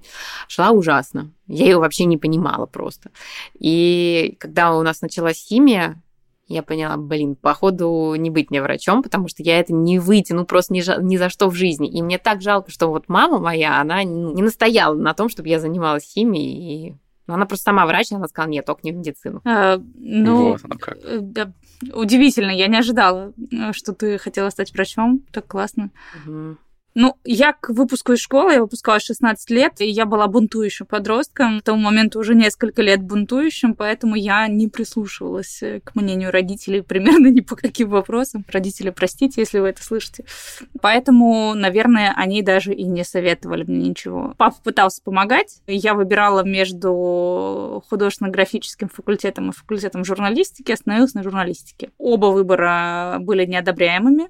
шла 0.47 0.71
ужасно. 0.71 1.31
Я 1.47 1.65
ее 1.65 1.77
вообще 1.77 2.05
не 2.05 2.17
понимала 2.17 2.65
просто. 2.65 3.11
И 3.53 4.35
когда 4.39 4.75
у 4.75 4.81
нас 4.81 5.01
началась 5.01 5.37
химия, 5.37 6.01
я 6.47 6.61
поняла, 6.61 6.97
блин, 6.97 7.35
походу 7.35 8.13
не 8.15 8.29
быть 8.29 8.51
мне 8.51 8.61
врачом, 8.61 9.01
потому 9.01 9.27
что 9.27 9.41
я 9.41 9.59
это 9.59 9.73
не 9.73 9.99
вытяну 9.99 10.45
просто 10.45 10.73
ни, 10.73 11.01
ни 11.01 11.17
за 11.17 11.29
что 11.29 11.49
в 11.49 11.55
жизни. 11.55 11.89
И 11.89 12.01
мне 12.01 12.17
так 12.17 12.41
жалко, 12.41 12.71
что 12.71 12.87
вот 12.87 13.09
мама 13.09 13.39
моя, 13.39 13.81
она 13.81 14.03
не 14.03 14.41
настояла 14.41 14.95
на 14.95 15.13
том, 15.13 15.29
чтобы 15.29 15.49
я 15.49 15.59
занималась 15.59 16.03
химией, 16.03 16.89
и 16.89 16.95
но 17.27 17.33
она 17.33 17.47
просто 17.47 17.63
сама 17.63 17.87
врач, 17.87 18.11
и 18.11 18.15
она 18.15 18.27
сказала, 18.27 18.51
нет, 18.51 18.65
только 18.65 18.81
не 18.83 18.91
в 18.91 18.97
медицину. 18.97 19.41
А, 19.45 19.81
ну, 19.95 20.51
вот 20.51 20.79
как. 20.79 20.97
Э, 21.03 21.17
да, 21.21 21.51
удивительно, 21.93 22.51
я 22.51 22.67
не 22.67 22.77
ожидала, 22.77 23.33
э, 23.51 23.73
что 23.73 23.93
ты 23.93 24.19
хотела 24.19 24.51
стать 24.51 24.71
врачом. 24.73 25.23
Так 25.31 25.47
классно. 25.47 25.89
Угу. 26.23 26.57
Ну, 26.97 27.17
я 27.25 27.51
к 27.51 27.69
выпуску 27.69 28.13
из 28.13 28.19
школы, 28.19 28.53
я 28.53 28.61
выпускалась 28.61 29.03
16 29.03 29.49
лет, 29.49 29.81
и 29.81 29.85
я 29.85 30.05
была 30.05 30.27
бунтующим 30.27 30.85
подростком, 30.85 31.59
к 31.59 31.63
тому 31.63 31.81
моменту 31.81 32.19
уже 32.19 32.35
несколько 32.35 32.81
лет 32.81 33.03
бунтующим, 33.03 33.73
поэтому 33.73 34.15
я 34.15 34.47
не 34.47 34.69
прислушивалась 34.69 35.61
э, 35.61 35.81
к 35.83 35.93
мнению 35.95 36.31
родителей 36.31 36.81
примерно 36.81 37.27
ни 37.31 37.41
по 37.41 37.57
каким 37.57 37.89
вопросам. 37.89 38.45
Родители, 38.47 38.91
простите, 38.91 39.41
если 39.41 39.59
вы 39.59 39.69
это 39.69 39.83
слышите. 39.83 40.23
Поэтому, 40.79 41.53
наверное, 41.53 42.13
они 42.15 42.41
даже 42.41 42.73
и 42.73 42.85
не 42.85 43.03
советовали 43.03 43.63
мне 43.63 43.89
ничего. 43.89 44.33
Папа 44.37 44.55
пытался 44.63 45.01
помогать, 45.03 45.61
я 45.67 45.95
выбирала 45.95 46.45
между 46.45 47.83
художественно-графическим 47.89 48.87
факультетом 48.87 49.49
и 49.49 49.53
факультетом 49.53 50.05
журналистики, 50.05 50.71
остановилась 50.71 51.13
на 51.13 51.23
журналистике. 51.23 51.89
Оба 51.97 52.27
выбора 52.27 53.17
были 53.19 53.45
неодобряемыми 53.45 54.29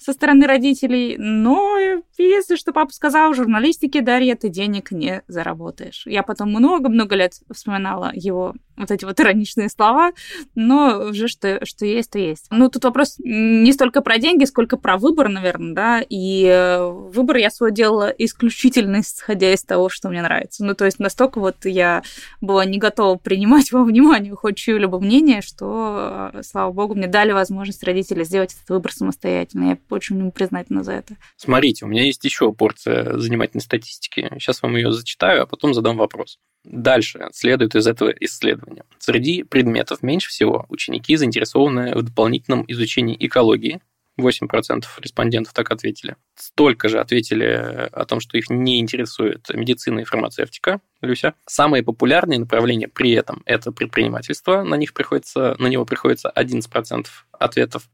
со 0.00 0.14
стороны 0.14 0.46
родителей, 0.46 1.16
но 1.18 2.00
если 2.16 2.56
что 2.56 2.72
папа 2.72 2.90
сказал, 2.90 3.32
в 3.32 3.36
журналистике, 3.36 4.00
Дарья, 4.00 4.34
ты 4.34 4.48
денег 4.48 4.92
не 4.92 5.22
заработаешь. 5.28 6.04
Я 6.06 6.22
потом 6.22 6.48
много-много 6.48 7.14
лет 7.14 7.34
вспоминала 7.52 8.10
его 8.14 8.54
вот 8.80 8.90
эти 8.90 9.04
вот 9.04 9.20
ироничные 9.20 9.68
слова, 9.68 10.12
но 10.54 11.08
уже 11.10 11.28
что, 11.28 11.64
что 11.64 11.86
есть, 11.86 12.10
то 12.10 12.18
есть. 12.18 12.46
Ну, 12.50 12.68
тут 12.68 12.84
вопрос 12.84 13.16
не 13.18 13.72
столько 13.72 14.00
про 14.00 14.18
деньги, 14.18 14.44
сколько 14.44 14.76
про 14.76 14.96
выбор, 14.96 15.28
наверное, 15.28 15.74
да, 15.74 16.04
и 16.08 16.44
э, 16.46 16.90
выбор 16.90 17.36
я 17.36 17.50
свой 17.50 17.72
делала 17.72 18.08
исключительно 18.08 19.00
исходя 19.00 19.52
из 19.52 19.62
того, 19.62 19.88
что 19.88 20.08
мне 20.08 20.22
нравится. 20.22 20.64
Ну, 20.64 20.74
то 20.74 20.84
есть 20.84 20.98
настолько 20.98 21.40
вот 21.40 21.64
я 21.64 22.02
была 22.40 22.64
не 22.64 22.78
готова 22.78 23.16
принимать 23.16 23.72
во 23.72 23.84
внимание 23.84 24.34
хоть 24.34 24.56
чье-либо 24.56 24.98
мнение, 25.00 25.42
что, 25.42 26.30
э, 26.34 26.42
слава 26.42 26.72
богу, 26.72 26.94
мне 26.94 27.06
дали 27.06 27.32
возможность 27.32 27.82
родители 27.84 28.24
сделать 28.24 28.54
этот 28.54 28.68
выбор 28.68 28.92
самостоятельно. 28.92 29.70
Я 29.70 29.78
очень 29.90 30.18
ему 30.18 30.32
признательна 30.32 30.82
за 30.82 30.92
это. 30.92 31.16
Смотрите, 31.36 31.84
у 31.84 31.88
меня 31.88 32.04
есть 32.04 32.24
еще 32.24 32.52
порция 32.52 33.18
занимательной 33.18 33.62
статистики. 33.62 34.28
Сейчас 34.34 34.62
вам 34.62 34.76
ее 34.76 34.92
зачитаю, 34.92 35.42
а 35.42 35.46
потом 35.46 35.74
задам 35.74 35.96
вопрос. 35.96 36.38
Дальше 36.64 37.28
следует 37.32 37.74
из 37.74 37.86
этого 37.86 38.10
исследования. 38.20 38.69
Среди 38.98 39.42
предметов 39.42 40.02
меньше 40.02 40.28
всего 40.28 40.66
ученики 40.68 41.16
заинтересованы 41.16 41.94
в 41.94 42.02
дополнительном 42.02 42.64
изучении 42.68 43.16
экологии, 43.18 43.80
8% 44.20 44.84
респондентов 44.98 45.52
так 45.52 45.70
ответили. 45.70 46.16
Столько 46.34 46.88
же 46.88 47.00
ответили 47.00 47.88
о 47.92 48.04
том, 48.04 48.20
что 48.20 48.36
их 48.36 48.50
не 48.50 48.80
интересует 48.80 49.48
медицина 49.52 50.00
и 50.00 50.04
фармацевтика. 50.04 50.80
Люся. 51.00 51.34
Самые 51.46 51.82
популярные 51.82 52.38
направления 52.38 52.88
при 52.88 53.12
этом 53.12 53.42
это 53.46 53.72
предпринимательство. 53.72 54.62
На, 54.62 54.74
них 54.74 54.92
приходится, 54.92 55.56
на 55.58 55.66
него 55.66 55.84
приходится 55.84 56.32
11% 56.34 57.06
ответов. 57.32 57.88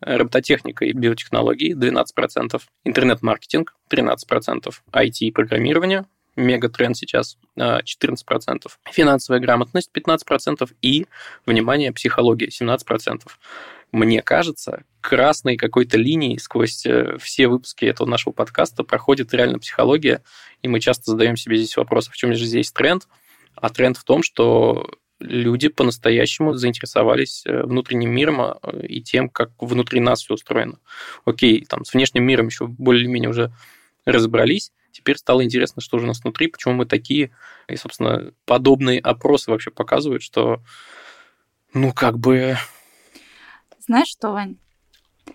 Робототехника 0.00 0.86
и 0.86 0.92
биотехнологии 0.92 1.76
12%, 1.76 2.58
интернет-маркетинг 2.84 3.74
13%, 3.90 4.72
IT 4.92 5.12
и 5.20 5.30
программирование 5.30 6.06
мегатренд 6.40 6.96
сейчас 6.96 7.38
14%, 7.58 8.68
финансовая 8.90 9.40
грамотность 9.40 9.90
15% 9.94 10.70
и, 10.82 11.06
внимание, 11.46 11.92
психология 11.92 12.48
17% 12.48 13.22
мне 13.92 14.22
кажется, 14.22 14.84
красной 15.00 15.56
какой-то 15.56 15.96
линией 15.96 16.38
сквозь 16.38 16.84
э, 16.86 17.16
все 17.18 17.48
выпуски 17.48 17.84
этого 17.86 18.08
нашего 18.08 18.32
подкаста 18.32 18.84
проходит 18.84 19.34
реально 19.34 19.58
психология, 19.58 20.22
и 20.62 20.68
мы 20.68 20.80
часто 20.80 21.10
задаем 21.10 21.36
себе 21.36 21.56
здесь 21.56 21.76
вопрос, 21.76 22.08
а 22.08 22.12
в 22.12 22.16
чем 22.16 22.34
же 22.34 22.44
здесь 22.44 22.70
тренд? 22.70 23.08
А 23.56 23.68
тренд 23.68 23.96
в 23.96 24.04
том, 24.04 24.22
что 24.22 24.88
люди 25.18 25.68
по-настоящему 25.68 26.54
заинтересовались 26.54 27.42
э, 27.46 27.62
внутренним 27.62 28.10
миром 28.10 28.40
э, 28.40 28.86
и 28.86 29.02
тем, 29.02 29.28
как 29.28 29.50
внутри 29.58 30.00
нас 30.00 30.22
все 30.22 30.34
устроено. 30.34 30.78
Окей, 31.24 31.64
там 31.64 31.84
с 31.84 31.92
внешним 31.92 32.24
миром 32.24 32.46
еще 32.46 32.66
более-менее 32.66 33.30
уже 33.30 33.52
разобрались, 34.04 34.72
теперь 34.92 35.16
стало 35.16 35.44
интересно, 35.44 35.82
что 35.82 35.98
же 35.98 36.04
у 36.04 36.08
нас 36.08 36.22
внутри, 36.22 36.48
почему 36.48 36.74
мы 36.74 36.86
такие. 36.86 37.30
И, 37.68 37.76
собственно, 37.76 38.32
подобные 38.44 39.00
опросы 39.00 39.50
вообще 39.50 39.70
показывают, 39.70 40.22
что, 40.22 40.62
ну, 41.72 41.92
как 41.92 42.18
бы 42.18 42.56
знаешь 43.90 44.08
что, 44.08 44.30
Вань? 44.30 44.56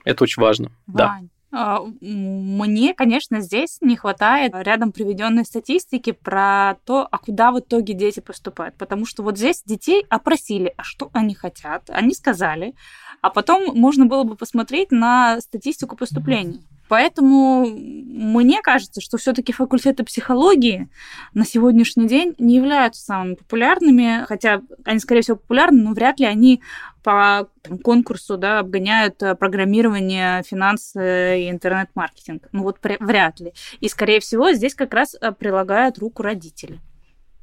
Это 0.06 0.24
очень 0.24 0.42
важно. 0.42 0.72
Вань, 0.88 1.30
да. 1.52 1.82
Мне, 2.00 2.94
конечно, 2.94 3.42
здесь 3.42 3.80
не 3.82 3.98
хватает 3.98 4.54
рядом 4.56 4.94
приведенной 4.94 5.44
статистики 5.44 6.14
про 6.14 6.76
то, 6.86 7.06
а 7.12 7.18
куда 7.18 7.52
в 7.52 7.60
итоге 7.60 7.94
дети 7.94 8.22
поступают. 8.22 8.78
Потому 8.78 9.06
что 9.06 9.24
вот 9.24 9.38
здесь 9.38 9.62
детей 9.66 10.06
опросили, 10.10 10.74
а 10.78 10.84
что 10.84 11.10
они 11.12 11.36
хотят. 11.36 11.90
Они 11.90 12.14
сказали, 12.14 12.76
а 13.22 13.30
потом 13.30 13.78
можно 13.78 14.06
было 14.06 14.24
бы 14.24 14.38
посмотреть 14.38 14.92
на 14.92 15.42
статистику 15.42 15.98
поступлений. 15.98 16.62
Поэтому 16.88 17.66
мне 17.66 18.62
кажется, 18.62 19.02
что 19.02 19.18
все-таки 19.18 19.52
факультеты 19.52 20.04
психологии 20.04 20.90
на 21.34 21.46
сегодняшний 21.46 22.08
день 22.08 22.36
не 22.38 22.56
являются 22.56 23.04
самыми 23.04 23.36
популярными, 23.36 24.26
хотя 24.28 24.62
они, 24.84 25.00
скорее 25.00 25.22
всего, 25.22 25.38
популярны, 25.38 25.82
но 25.82 25.94
вряд 25.94 26.20
ли 26.20 26.26
они 26.26 26.62
по 27.04 27.48
там, 27.62 27.78
конкурсу 27.78 28.38
да, 28.38 28.60
обгоняют 28.60 29.22
э, 29.22 29.36
программирование, 29.36 30.42
финансы 30.44 31.44
и 31.44 31.52
интернет-маркетинг. 31.52 32.48
Ну 32.52 32.64
вот 32.64 32.80
вряд 32.82 33.40
ли. 33.40 33.54
И, 33.80 33.90
скорее 33.90 34.20
всего, 34.20 34.52
здесь 34.54 34.74
как 34.74 34.94
раз 34.94 35.16
э, 35.20 35.32
прилагают 35.32 36.00
руку 36.00 36.24
родители. 36.24 36.80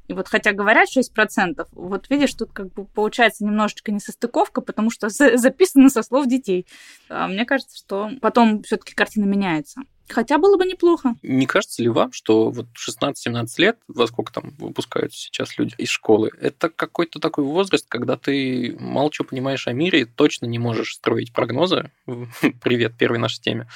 И 0.07 0.13
вот 0.13 0.27
хотя 0.27 0.51
говорят 0.51 0.89
6%, 0.95 1.67
вот 1.71 2.09
видишь, 2.09 2.33
тут 2.33 2.51
как 2.51 2.73
бы 2.73 2.85
получается 2.85 3.45
немножечко 3.45 3.91
несостыковка, 3.91 4.61
потому 4.61 4.89
что 4.89 5.09
записано 5.09 5.89
со 5.89 6.03
слов 6.03 6.27
детей. 6.27 6.67
А 7.09 7.27
мне 7.27 7.45
кажется, 7.45 7.77
что 7.77 8.11
потом 8.21 8.63
все 8.63 8.77
таки 8.77 8.93
картина 8.93 9.25
меняется. 9.25 9.81
Хотя 10.09 10.37
было 10.37 10.57
бы 10.57 10.65
неплохо. 10.65 11.15
Не 11.23 11.45
кажется 11.45 11.81
ли 11.81 11.87
вам, 11.87 12.11
что 12.11 12.49
вот 12.49 12.67
16-17 12.77 13.45
лет, 13.57 13.77
во 13.87 14.05
сколько 14.07 14.33
там 14.33 14.51
выпускаются 14.57 15.17
сейчас 15.17 15.57
люди 15.57 15.75
из 15.77 15.89
школы, 15.89 16.29
это 16.39 16.69
какой-то 16.69 17.19
такой 17.19 17.45
возраст, 17.45 17.85
когда 17.87 18.17
ты 18.17 18.75
мало 18.79 19.09
чего 19.11 19.27
понимаешь 19.27 19.67
о 19.67 19.73
мире 19.73 20.01
и 20.01 20.05
точно 20.05 20.45
не 20.45 20.59
можешь 20.59 20.95
строить 20.95 21.31
прогнозы. 21.31 21.91
Привет, 22.61 22.97
первой 22.97 23.17
нашей 23.17 23.41
теме. 23.41 23.67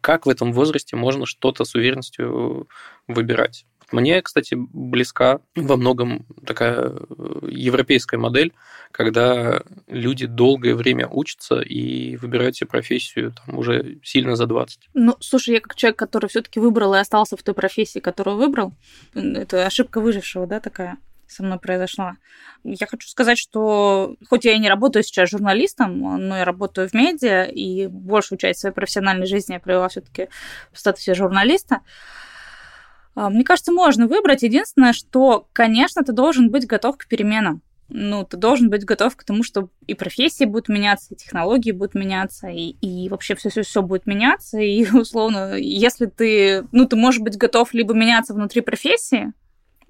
Как 0.00 0.24
в 0.24 0.30
этом 0.30 0.52
возрасте 0.52 0.96
можно 0.96 1.26
что-то 1.26 1.64
с 1.64 1.74
уверенностью 1.74 2.66
выбирать? 3.06 3.66
Мне, 3.92 4.22
кстати, 4.22 4.54
близка 4.56 5.40
во 5.54 5.76
многом 5.76 6.26
такая 6.46 6.90
э, 6.90 7.48
европейская 7.50 8.16
модель, 8.16 8.52
когда 8.90 9.62
люди 9.88 10.26
долгое 10.26 10.74
время 10.74 11.08
учатся 11.08 11.60
и 11.60 12.16
выбирают 12.16 12.56
себе 12.56 12.68
профессию 12.68 13.32
там, 13.32 13.58
уже 13.58 13.98
сильно 14.02 14.36
за 14.36 14.46
20. 14.46 14.88
Ну, 14.94 15.16
слушай, 15.20 15.54
я 15.54 15.60
как 15.60 15.74
человек, 15.74 15.98
который 15.98 16.28
все 16.28 16.42
таки 16.42 16.60
выбрал 16.60 16.94
и 16.94 16.98
остался 16.98 17.36
в 17.36 17.42
той 17.42 17.54
профессии, 17.54 17.98
которую 17.98 18.36
выбрал, 18.36 18.72
это 19.14 19.66
ошибка 19.66 20.00
выжившего, 20.00 20.46
да, 20.46 20.60
такая 20.60 20.98
со 21.26 21.42
мной 21.42 21.58
произошла. 21.58 22.16
Я 22.62 22.86
хочу 22.86 23.08
сказать, 23.08 23.38
что 23.38 24.16
хоть 24.28 24.44
я 24.44 24.52
и 24.52 24.58
не 24.58 24.68
работаю 24.68 25.02
сейчас 25.02 25.30
журналистом, 25.30 25.98
но 25.98 26.38
я 26.38 26.44
работаю 26.44 26.88
в 26.88 26.94
медиа, 26.94 27.44
и 27.44 27.86
большую 27.86 28.38
часть 28.38 28.60
своей 28.60 28.74
профессиональной 28.74 29.26
жизни 29.26 29.54
я 29.54 29.60
провела 29.60 29.88
все-таки 29.88 30.28
в 30.72 30.78
статусе 30.78 31.14
журналиста. 31.14 31.80
А, 33.14 33.30
мне 33.30 33.44
кажется, 33.44 33.72
можно 33.72 34.06
выбрать. 34.06 34.42
Единственное, 34.42 34.92
что, 34.92 35.48
конечно, 35.52 36.02
ты 36.02 36.12
должен 36.12 36.50
быть 36.50 36.66
готов 36.66 36.96
к 36.98 37.06
переменам. 37.06 37.62
Ну, 37.88 38.24
ты 38.24 38.36
должен 38.36 38.70
быть 38.70 38.84
готов 38.84 39.14
к 39.14 39.24
тому, 39.24 39.42
что 39.42 39.68
и 39.86 39.94
профессии 39.94 40.44
будут 40.44 40.68
меняться, 40.68 41.14
и 41.14 41.16
технологии 41.16 41.70
будут 41.70 41.94
меняться, 41.94 42.48
и, 42.48 42.76
и 42.80 43.08
вообще 43.10 43.34
все-все-все 43.34 43.82
будет 43.82 44.06
меняться. 44.06 44.58
И, 44.58 44.86
условно, 44.92 45.54
если 45.56 46.06
ты, 46.06 46.66
ну, 46.72 46.86
ты 46.86 46.96
можешь 46.96 47.20
быть 47.20 47.36
готов 47.36 47.74
либо 47.74 47.94
меняться 47.94 48.34
внутри 48.34 48.62
профессии, 48.62 49.32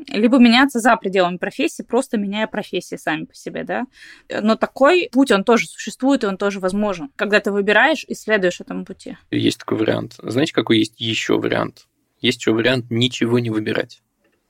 либо 0.09 0.39
меняться 0.39 0.81
за 0.81 0.97
пределами 0.97 1.37
профессии, 1.37 1.83
просто 1.83 2.19
меняя 2.19 2.49
профессии 2.49 2.97
сами 2.97 3.25
по 3.27 3.35
себе, 3.35 3.63
да. 3.63 3.87
Но 4.29 4.57
такой 4.57 5.09
путь, 5.13 5.31
он 5.31 5.45
тоже 5.45 5.67
существует, 5.67 6.25
и 6.25 6.27
он 6.27 6.37
тоже 6.37 6.59
возможен, 6.59 7.11
когда 7.15 7.39
ты 7.39 7.53
выбираешь 7.53 8.05
и 8.07 8.15
следуешь 8.15 8.61
этому 8.61 8.85
пути. 8.85 9.17
Есть 9.31 9.61
такой 9.61 9.79
вариант. 9.79 10.17
Знаете, 10.21 10.53
какой 10.53 10.79
есть 10.79 11.01
еще 11.01 11.39
вариант? 11.39 11.87
Есть 12.25 12.41
еще 12.41 12.53
вариант 12.53 12.87
ничего 12.89 13.39
не 13.39 13.51
выбирать. 13.51 14.01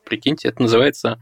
Прикиньте, 0.05 0.47
это 0.47 0.63
называется 0.63 1.21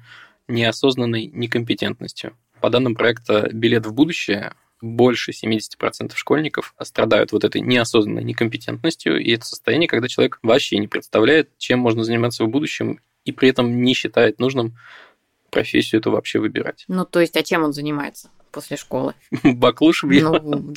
неосознанной 0.49 1.25
некомпетентностью. 1.25 2.37
По 2.61 2.69
данным 2.69 2.95
проекта 2.95 3.49
«Билет 3.51 3.87
в 3.87 3.95
будущее», 3.95 4.53
больше 4.83 5.31
70% 5.31 6.13
школьников 6.15 6.75
страдают 6.83 7.33
вот 7.33 7.45
этой 7.45 7.63
неосознанной 7.63 8.23
некомпетентностью, 8.23 9.19
и 9.19 9.31
это 9.31 9.47
состояние, 9.47 9.89
когда 9.89 10.09
человек 10.09 10.41
вообще 10.43 10.77
не 10.77 10.89
представляет, 10.89 11.57
чем 11.57 11.79
можно 11.79 12.05
заниматься 12.05 12.45
в 12.45 12.49
будущем, 12.49 13.01
и 13.25 13.33
при 13.33 13.49
этом 13.49 13.83
не 13.83 13.95
считает 13.95 14.39
нужным 14.39 14.77
профессию 15.49 16.03
эту 16.03 16.11
вообще 16.11 16.39
выбирать. 16.39 16.85
Ну, 16.87 17.07
то 17.07 17.21
есть, 17.21 17.35
а 17.35 17.43
чем 17.43 17.65
он 17.65 17.73
занимается 17.73 18.29
после 18.51 18.77
школы? 18.77 19.15
Баклуш 19.43 20.03
Ну, 20.03 20.75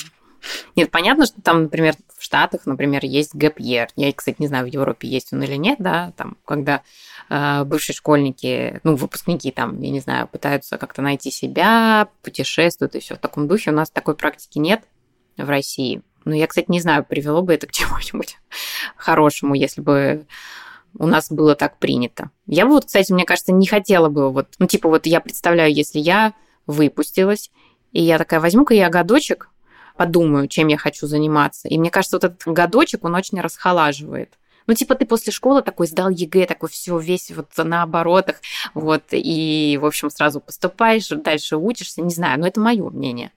нет, 0.76 0.92
понятно, 0.92 1.26
что 1.26 1.42
там, 1.42 1.64
например, 1.64 1.96
в 2.18 2.24
Штатах, 2.24 2.66
например, 2.66 3.04
есть 3.04 3.34
year. 3.36 3.88
Я, 3.96 4.14
кстати, 4.14 4.38
не 4.40 4.48
знаю, 4.48 4.66
в 4.66 4.70
Европе 4.70 5.08
есть 5.08 5.34
он 5.34 5.44
или 5.44 5.56
нет, 5.56 5.78
да, 5.80 6.14
там, 6.18 6.38
когда 6.46 6.82
э, 7.30 7.64
бывшие 7.64 7.96
школьники, 7.96 8.80
ну, 8.84 8.96
выпускники 8.96 9.52
там, 9.52 9.80
я 9.82 9.90
не 9.90 10.00
знаю, 10.00 10.28
пытаются 10.28 10.78
как-то 10.78 11.02
найти 11.02 11.32
себя, 11.32 12.10
путешествуют 12.22 12.96
и 12.96 13.00
все 13.00 13.16
в 13.16 13.20
таком 13.20 13.48
духе. 13.48 13.72
У 13.72 13.74
нас 13.74 13.90
такой 13.90 14.16
практики 14.16 14.60
нет 14.60 14.84
в 15.38 15.50
России. 15.50 16.02
Но 16.26 16.34
я, 16.34 16.48
кстати, 16.48 16.66
не 16.70 16.82
знаю, 16.82 17.06
привело 17.06 17.42
бы 17.42 17.54
это 17.54 17.68
к 17.68 17.72
чему-нибудь 17.74 18.38
хорошему, 18.96 19.54
если 19.54 19.82
бы 19.82 20.26
у 20.98 21.08
нас 21.08 21.32
было 21.32 21.56
так 21.56 21.78
принято. 21.78 22.32
Я 22.48 22.66
бы 22.66 22.72
вот, 22.72 22.86
кстати, 22.86 23.12
мне 23.12 23.26
кажется, 23.26 23.52
не 23.52 23.68
хотела 23.68 24.10
бы 24.10 24.32
вот, 24.32 24.48
ну, 24.60 24.68
типа 24.68 24.90
вот 24.90 25.06
я 25.06 25.20
представляю, 25.20 25.74
если 25.74 26.00
я 26.00 26.34
выпустилась, 26.68 27.52
и 27.92 28.02
я 28.02 28.18
такая, 28.18 28.40
возьму-ка 28.40 28.74
я 28.74 28.90
годочек, 28.90 29.50
подумаю, 29.98 30.48
чем 30.48 30.68
я 30.68 30.78
хочу 30.78 31.08
заниматься. 31.08 31.68
И 31.68 31.78
мне 31.78 31.90
кажется, 31.90 32.18
вот 32.18 32.24
этот 32.24 32.42
годочек, 32.46 33.04
он 33.04 33.16
очень 33.16 33.40
расхолаживает. 33.42 34.34
Ну, 34.68 34.74
типа, 34.74 34.96
ты 34.96 35.06
после 35.06 35.32
школы 35.32 35.62
такой 35.62 35.88
сдал 35.88 36.10
ЕГЭ, 36.10 36.48
такой 36.48 36.70
все 36.70 36.98
весь 36.98 37.32
вот 37.32 37.50
на 37.58 37.84
оборотах, 37.84 38.38
вот, 38.74 39.04
и, 39.12 39.78
в 39.80 39.86
общем, 39.86 40.10
сразу 40.10 40.40
поступаешь, 40.40 41.08
дальше 41.10 41.58
учишься, 41.58 42.02
не 42.02 42.10
знаю, 42.10 42.40
но 42.40 42.48
это 42.48 42.60
мое 42.60 42.90
мнение. 42.90 43.32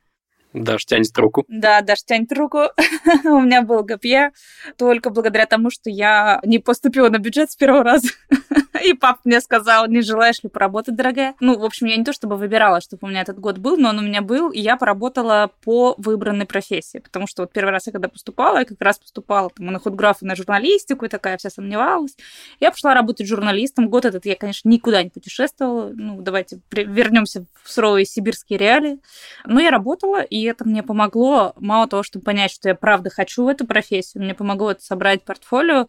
Даш 0.54 0.86
тянет 0.86 1.16
руку. 1.18 1.44
Да, 1.48 1.82
Даш 1.82 2.04
тянет 2.04 2.32
руку. 2.32 2.58
У 3.24 3.40
меня 3.40 3.62
был 3.62 3.84
гэп 3.84 4.32
только 4.76 5.10
благодаря 5.10 5.44
тому, 5.44 5.70
что 5.70 5.90
я 5.90 6.40
не 6.44 6.58
поступила 6.58 7.10
на 7.10 7.18
бюджет 7.18 7.50
с 7.50 7.56
первого 7.56 7.84
раза. 7.84 8.08
И 8.84 8.92
папа 8.94 9.20
мне 9.24 9.40
сказал, 9.40 9.86
не 9.86 10.00
желаешь 10.00 10.42
ли 10.42 10.48
поработать, 10.48 10.96
дорогая? 10.96 11.34
Ну, 11.40 11.58
в 11.58 11.64
общем, 11.64 11.86
я 11.86 11.96
не 11.96 12.04
то 12.04 12.12
чтобы 12.12 12.36
выбирала, 12.36 12.80
чтобы 12.80 13.06
у 13.06 13.10
меня 13.10 13.22
этот 13.22 13.38
год 13.38 13.58
был, 13.58 13.76
но 13.76 13.90
он 13.90 13.98
у 13.98 14.02
меня 14.02 14.22
был, 14.22 14.50
и 14.50 14.60
я 14.60 14.76
поработала 14.76 15.50
по 15.64 15.94
выбранной 15.98 16.46
профессии. 16.46 16.98
Потому 16.98 17.26
что 17.26 17.42
вот 17.42 17.52
первый 17.52 17.70
раз 17.70 17.86
я 17.86 17.92
когда 17.92 18.08
поступала, 18.08 18.58
я 18.58 18.64
как 18.64 18.80
раз 18.80 18.98
поступала 18.98 19.50
там, 19.50 19.66
на 19.66 19.78
худграф 19.78 20.22
и 20.22 20.26
на 20.26 20.36
журналистику, 20.36 21.04
и 21.04 21.08
такая 21.08 21.36
вся 21.36 21.50
сомневалась. 21.50 22.16
Я 22.60 22.70
пошла 22.70 22.94
работать 22.94 23.26
журналистом. 23.26 23.88
Год 23.88 24.04
этот 24.04 24.26
я, 24.26 24.36
конечно, 24.36 24.68
никуда 24.68 25.02
не 25.02 25.10
путешествовала. 25.10 25.90
Ну, 25.94 26.22
давайте 26.22 26.60
вернемся 26.70 27.44
в 27.62 27.72
суровые 27.72 28.04
сибирские 28.04 28.58
реалии. 28.58 29.00
Но 29.44 29.60
я 29.60 29.70
работала, 29.70 30.22
и 30.22 30.42
это 30.44 30.66
мне 30.66 30.82
помогло, 30.82 31.52
мало 31.56 31.88
того, 31.88 32.02
чтобы 32.02 32.24
понять, 32.24 32.50
что 32.50 32.68
я 32.68 32.74
правда 32.74 33.10
хочу 33.10 33.44
в 33.44 33.48
эту 33.48 33.66
профессию, 33.66 34.22
мне 34.22 34.34
помогло 34.34 34.72
это 34.72 34.82
собрать 34.82 35.24
портфолио, 35.24 35.88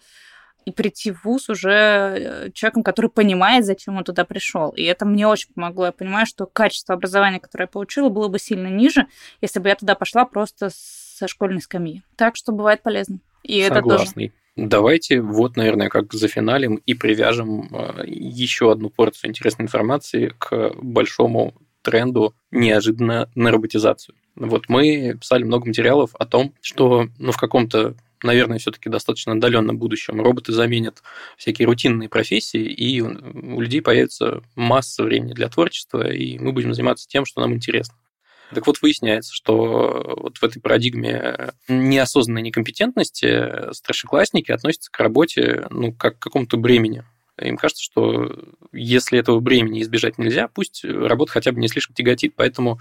и 0.66 0.72
прийти 0.72 1.12
в 1.12 1.24
ВУЗ 1.24 1.50
уже 1.50 1.72
э, 1.72 2.52
человеком, 2.54 2.84
который 2.84 3.10
понимает, 3.10 3.66
зачем 3.66 3.98
он 3.98 4.04
туда 4.04 4.26
пришел. 4.26 4.70
И 4.70 4.84
это 4.84 5.06
мне 5.06 5.28
очень 5.28 5.54
помогло. 5.54 5.86
Я 5.88 5.92
понимаю, 5.92 6.26
что 6.26 6.46
качество 6.46 6.96
образования, 6.96 7.40
которое 7.40 7.64
я 7.64 7.68
получила, 7.68 8.10
было 8.10 8.28
бы 8.28 8.40
сильно 8.40 8.68
ниже, 8.68 9.08
если 9.42 9.60
бы 9.60 9.70
я 9.70 9.76
туда 9.76 9.96
пошла 9.96 10.26
просто 10.26 10.70
со 10.72 11.28
школьной 11.28 11.62
скамьи. 11.62 12.04
Так 12.16 12.36
что 12.36 12.52
бывает 12.52 12.84
полезно. 12.84 13.20
И 13.44 13.64
Согласный. 13.64 14.26
это 14.26 14.34
тоже. 14.34 14.68
Давайте 14.68 15.22
вот, 15.22 15.56
наверное, 15.56 15.90
как 15.90 16.14
зафиналим 16.14 16.76
и 16.86 16.94
привяжем 16.94 17.70
э, 17.72 18.04
еще 18.06 18.72
одну 18.72 18.90
порцию 18.90 19.30
интересной 19.30 19.66
информации 19.66 20.34
к 20.38 20.74
большому 20.82 21.54
тренду 21.82 22.36
неожиданно 22.52 23.30
на 23.36 23.52
роботизацию. 23.52 24.16
Вот 24.36 24.68
мы 24.68 25.18
писали 25.20 25.44
много 25.44 25.68
материалов 25.68 26.12
о 26.14 26.26
том, 26.26 26.54
что 26.62 27.08
ну, 27.18 27.32
в 27.32 27.38
каком-то 27.38 27.96
наверное, 28.24 28.60
все-таки 28.60 28.90
достаточно 28.90 29.34
отдаленном 29.34 29.78
будущем 29.78 30.22
роботы 30.22 30.52
заменят 30.52 31.02
всякие 31.38 31.66
рутинные 31.68 32.10
профессии, 32.10 32.62
и 32.62 33.02
у 33.02 33.62
людей 33.62 33.82
появится 33.82 34.42
масса 34.56 35.04
времени 35.04 35.34
для 35.34 35.50
творчества, 35.50 36.12
и 36.12 36.38
мы 36.40 36.52
будем 36.52 36.74
заниматься 36.74 37.08
тем, 37.08 37.26
что 37.26 37.42
нам 37.42 37.54
интересно. 37.54 37.96
Так 38.54 38.66
вот, 38.66 38.82
выясняется, 38.82 39.32
что 39.34 40.18
вот 40.22 40.38
в 40.38 40.44
этой 40.44 40.60
парадигме 40.60 41.52
неосознанной 41.68 42.42
некомпетентности 42.42 43.72
старшеклассники 43.74 44.52
относятся 44.52 44.92
к 44.92 45.00
работе 45.00 45.68
ну, 45.70 45.94
как 45.94 46.18
к 46.18 46.24
какому-то 46.24 46.58
бремени. 46.58 47.04
Им 47.40 47.58
кажется, 47.58 47.84
что 47.84 48.36
если 48.74 49.20
этого 49.20 49.40
бремени 49.40 49.82
избежать 49.82 50.18
нельзя, 50.18 50.48
пусть 50.48 50.84
работа 50.84 51.32
хотя 51.32 51.52
бы 51.52 51.60
не 51.60 51.68
слишком 51.68 51.96
тяготит, 51.96 52.34
поэтому 52.36 52.80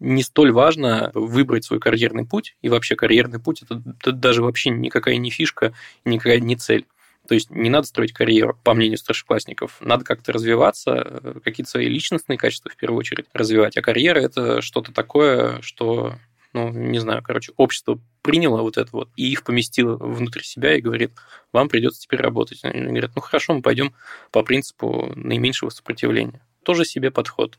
не 0.00 0.22
столь 0.22 0.52
важно 0.52 1.10
выбрать 1.14 1.64
свой 1.64 1.80
карьерный 1.80 2.24
путь, 2.24 2.56
и 2.62 2.68
вообще 2.68 2.96
карьерный 2.96 3.40
путь 3.40 3.62
это, 3.62 3.82
это 4.00 4.12
даже 4.12 4.42
вообще 4.42 4.70
никакая 4.70 5.16
не 5.16 5.30
фишка, 5.30 5.72
никакая 6.04 6.40
не 6.40 6.56
цель. 6.56 6.86
То 7.26 7.34
есть 7.34 7.50
не 7.50 7.68
надо 7.68 7.86
строить 7.86 8.14
карьеру, 8.14 8.58
по 8.64 8.72
мнению 8.72 8.96
старшеклассников. 8.96 9.76
Надо 9.80 10.04
как-то 10.04 10.32
развиваться, 10.32 11.40
какие-то 11.44 11.70
свои 11.70 11.86
личностные 11.88 12.38
качества 12.38 12.70
в 12.70 12.76
первую 12.76 12.98
очередь 12.98 13.26
развивать. 13.34 13.76
А 13.76 13.82
карьера– 13.82 14.18
это 14.20 14.62
что-то 14.62 14.92
такое, 14.92 15.60
что, 15.60 16.14
ну, 16.54 16.70
не 16.70 16.98
знаю, 16.98 17.22
короче, 17.22 17.52
общество 17.58 18.00
приняло 18.22 18.62
вот 18.62 18.78
это 18.78 18.88
вот 18.92 19.10
и 19.16 19.30
их 19.30 19.44
поместило 19.44 19.96
внутрь 19.96 20.42
себя 20.42 20.74
и 20.74 20.80
говорит, 20.80 21.12
вам 21.52 21.68
придется 21.68 22.00
теперь 22.00 22.20
работать. 22.20 22.60
Они 22.62 22.86
говорят, 22.86 23.12
ну 23.14 23.20
хорошо, 23.20 23.54
мы 23.54 23.60
пойдем 23.60 23.94
по 24.30 24.42
принципу 24.42 25.12
наименьшего 25.14 25.68
сопротивления. 25.68 26.40
Тоже 26.62 26.86
себе 26.86 27.10
подход 27.10 27.58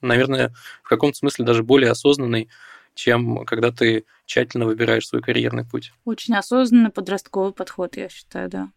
наверное, 0.00 0.54
в 0.82 0.88
каком-то 0.88 1.18
смысле 1.18 1.44
даже 1.44 1.62
более 1.62 1.90
осознанный, 1.90 2.48
чем 2.94 3.44
когда 3.44 3.70
ты 3.70 4.04
тщательно 4.26 4.66
выбираешь 4.66 5.06
свой 5.06 5.22
карьерный 5.22 5.64
путь. 5.64 5.92
Очень 6.04 6.34
осознанный 6.34 6.90
подростковый 6.90 7.52
подход, 7.52 7.96
я 7.96 8.08
считаю, 8.08 8.48
да. 8.48 8.70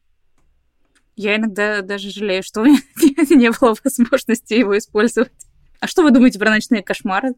Я 1.15 1.35
иногда 1.35 1.81
даже 1.81 2.09
жалею, 2.09 2.43
что 2.43 2.61
у 2.61 2.65
меня 2.65 2.79
не 3.35 3.51
было 3.51 3.75
возможности 3.83 4.53
его 4.53 4.77
использовать. 4.77 5.31
А 5.79 5.87
что 5.87 6.03
вы 6.03 6.11
думаете 6.11 6.37
про 6.37 6.51
ночные 6.51 6.83
кошмары? 6.83 7.33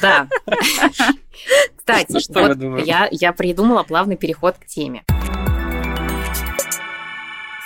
Да. 0.00 0.28
Кстати, 1.76 2.20
что 2.20 2.54
вот 2.54 2.86
я, 2.86 3.08
я 3.10 3.32
придумала 3.32 3.82
плавный 3.82 4.16
переход 4.16 4.56
к 4.56 4.66
теме. 4.66 5.04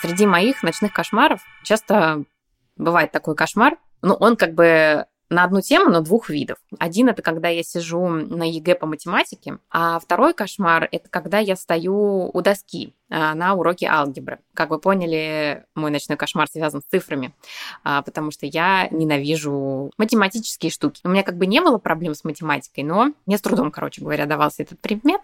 Среди 0.01 0.25
моих 0.27 0.62
ночных 0.62 0.92
кошмаров 0.95 1.42
часто 1.64 2.25
бывает 2.77 3.12
такой 3.12 3.35
кошмар, 3.35 3.77
ну, 4.03 4.14
он 4.14 4.37
как 4.37 4.55
бы 4.55 5.07
на 5.28 5.44
одну 5.44 5.60
тему, 5.60 5.90
но 5.90 6.00
двух 6.00 6.28
видов. 6.30 6.58
Один 6.78 7.08
это 7.08 7.22
когда 7.22 7.48
я 7.48 7.62
сижу 7.62 8.06
на 8.08 8.48
ЕГЭ 8.48 8.76
по 8.76 8.86
математике, 8.86 9.58
а 9.70 9.98
второй 9.98 10.34
кошмар 10.34 10.88
это 10.90 11.08
когда 11.08 11.38
я 11.38 11.56
стою 11.56 12.30
у 12.32 12.42
доски 12.42 12.94
а, 13.10 13.34
на 13.34 13.54
уроке 13.54 13.86
алгебры. 13.86 14.38
Как 14.54 14.70
вы 14.70 14.78
поняли, 14.78 15.64
мой 15.74 15.90
ночной 15.90 16.16
кошмар 16.16 16.48
связан 16.48 16.80
с 16.80 16.90
цифрами, 16.90 17.34
а, 17.84 18.02
потому 18.02 18.30
что 18.30 18.46
я 18.46 18.88
ненавижу 18.90 19.90
математические 19.98 20.70
штуки. 20.70 21.00
У 21.04 21.08
меня 21.08 21.22
как 21.22 21.36
бы 21.36 21.46
не 21.46 21.60
было 21.60 21.78
проблем 21.78 22.14
с 22.14 22.24
математикой, 22.24 22.84
но 22.84 23.12
мне 23.26 23.38
с 23.38 23.40
трудом, 23.40 23.70
короче 23.70 24.02
говоря, 24.02 24.26
давался 24.26 24.62
этот 24.62 24.80
предмет. 24.80 25.20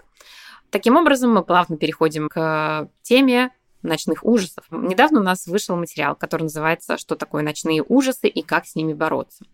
Таким 0.70 0.96
образом, 0.96 1.32
мы 1.34 1.44
плавно 1.44 1.76
переходим 1.76 2.28
к 2.28 2.88
теме 3.02 3.50
ночных 3.82 4.24
ужасов. 4.24 4.64
Недавно 4.70 5.20
у 5.20 5.22
нас 5.22 5.46
вышел 5.46 5.76
материал, 5.76 6.14
который 6.14 6.44
называется 6.44 6.98
«Что 6.98 7.16
такое 7.16 7.42
ночные 7.42 7.82
ужасы 7.82 8.28
и 8.28 8.42
как 8.42 8.66
с 8.66 8.74
ними 8.74 8.92
бороться». 8.92 9.44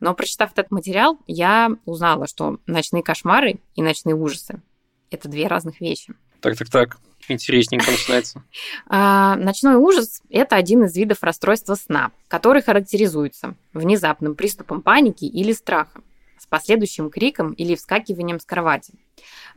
Но 0.00 0.14
прочитав 0.14 0.52
этот 0.52 0.70
материал, 0.70 1.18
я 1.26 1.70
узнала, 1.84 2.26
что 2.26 2.58
ночные 2.66 3.02
кошмары 3.02 3.60
и 3.74 3.82
ночные 3.82 4.14
ужасы– 4.14 4.60
это 5.10 5.28
две 5.28 5.46
разных 5.46 5.80
вещи. 5.80 6.14
Так-так-так, 6.40 6.98
интересненько 7.28 7.90
начинается. 7.90 8.42
А, 8.88 9.36
ночной 9.36 9.74
ужас– 9.74 10.22
это 10.30 10.56
один 10.56 10.84
из 10.84 10.96
видов 10.96 11.22
расстройства 11.22 11.74
сна, 11.74 12.12
который 12.28 12.62
характеризуется 12.62 13.56
внезапным 13.72 14.34
приступом 14.34 14.80
паники 14.80 15.24
или 15.24 15.52
страха 15.52 16.02
с 16.38 16.46
последующим 16.46 17.10
криком 17.10 17.52
или 17.52 17.74
вскакиванием 17.74 18.38
с 18.38 18.44
кровати. 18.44 18.94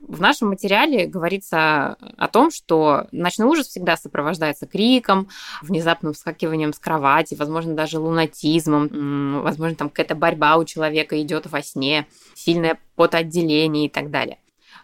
В 0.01 0.21
нашем 0.21 0.49
материале 0.49 1.05
говорится 1.05 1.97
о 2.17 2.27
том, 2.29 2.51
что 2.51 3.07
ночной 3.11 3.47
ужас 3.47 3.67
всегда 3.67 3.95
сопровождается 3.97 4.65
криком, 4.65 5.29
внезапным 5.61 6.13
вскакиванием 6.13 6.73
с 6.73 6.79
кровати, 6.79 7.35
возможно, 7.35 7.75
даже 7.75 7.99
лунатизмом, 7.99 9.41
возможно, 9.43 9.75
там 9.75 9.89
какая-то 9.89 10.15
борьба 10.15 10.57
у 10.57 10.65
человека 10.65 11.21
идет 11.21 11.47
во 11.47 11.61
сне, 11.61 12.07
сильное 12.33 12.79
потоотделение 12.95 13.85
и 13.85 13.89
так 13.89 14.09
далее. 14.09 14.39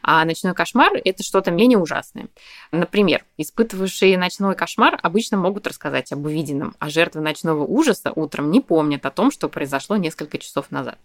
А 0.08 0.23
ночной 0.23 0.54
кошмар– 0.54 0.91
это 1.04 1.23
что-то 1.23 1.49
менее 1.49 1.80
ужасное. 1.80 2.28
Например, 2.71 3.25
испытывавшие 3.38 4.19
ночной 4.19 4.54
кошмар 4.54 4.99
обычно 5.01 5.38
могут 5.38 5.65
рассказать 5.65 6.12
об 6.12 6.25
увиденном, 6.25 6.75
а 6.78 6.89
жертвы 6.89 7.21
ночного 7.21 7.63
ужаса 7.63 8.12
утром 8.15 8.51
не 8.51 8.62
помнят 8.62 9.04
о 9.08 9.12
том, 9.12 9.32
что 9.32 9.49
произошло 9.49 9.97
несколько 9.97 10.38
часов 10.38 10.69
назад. 10.69 10.99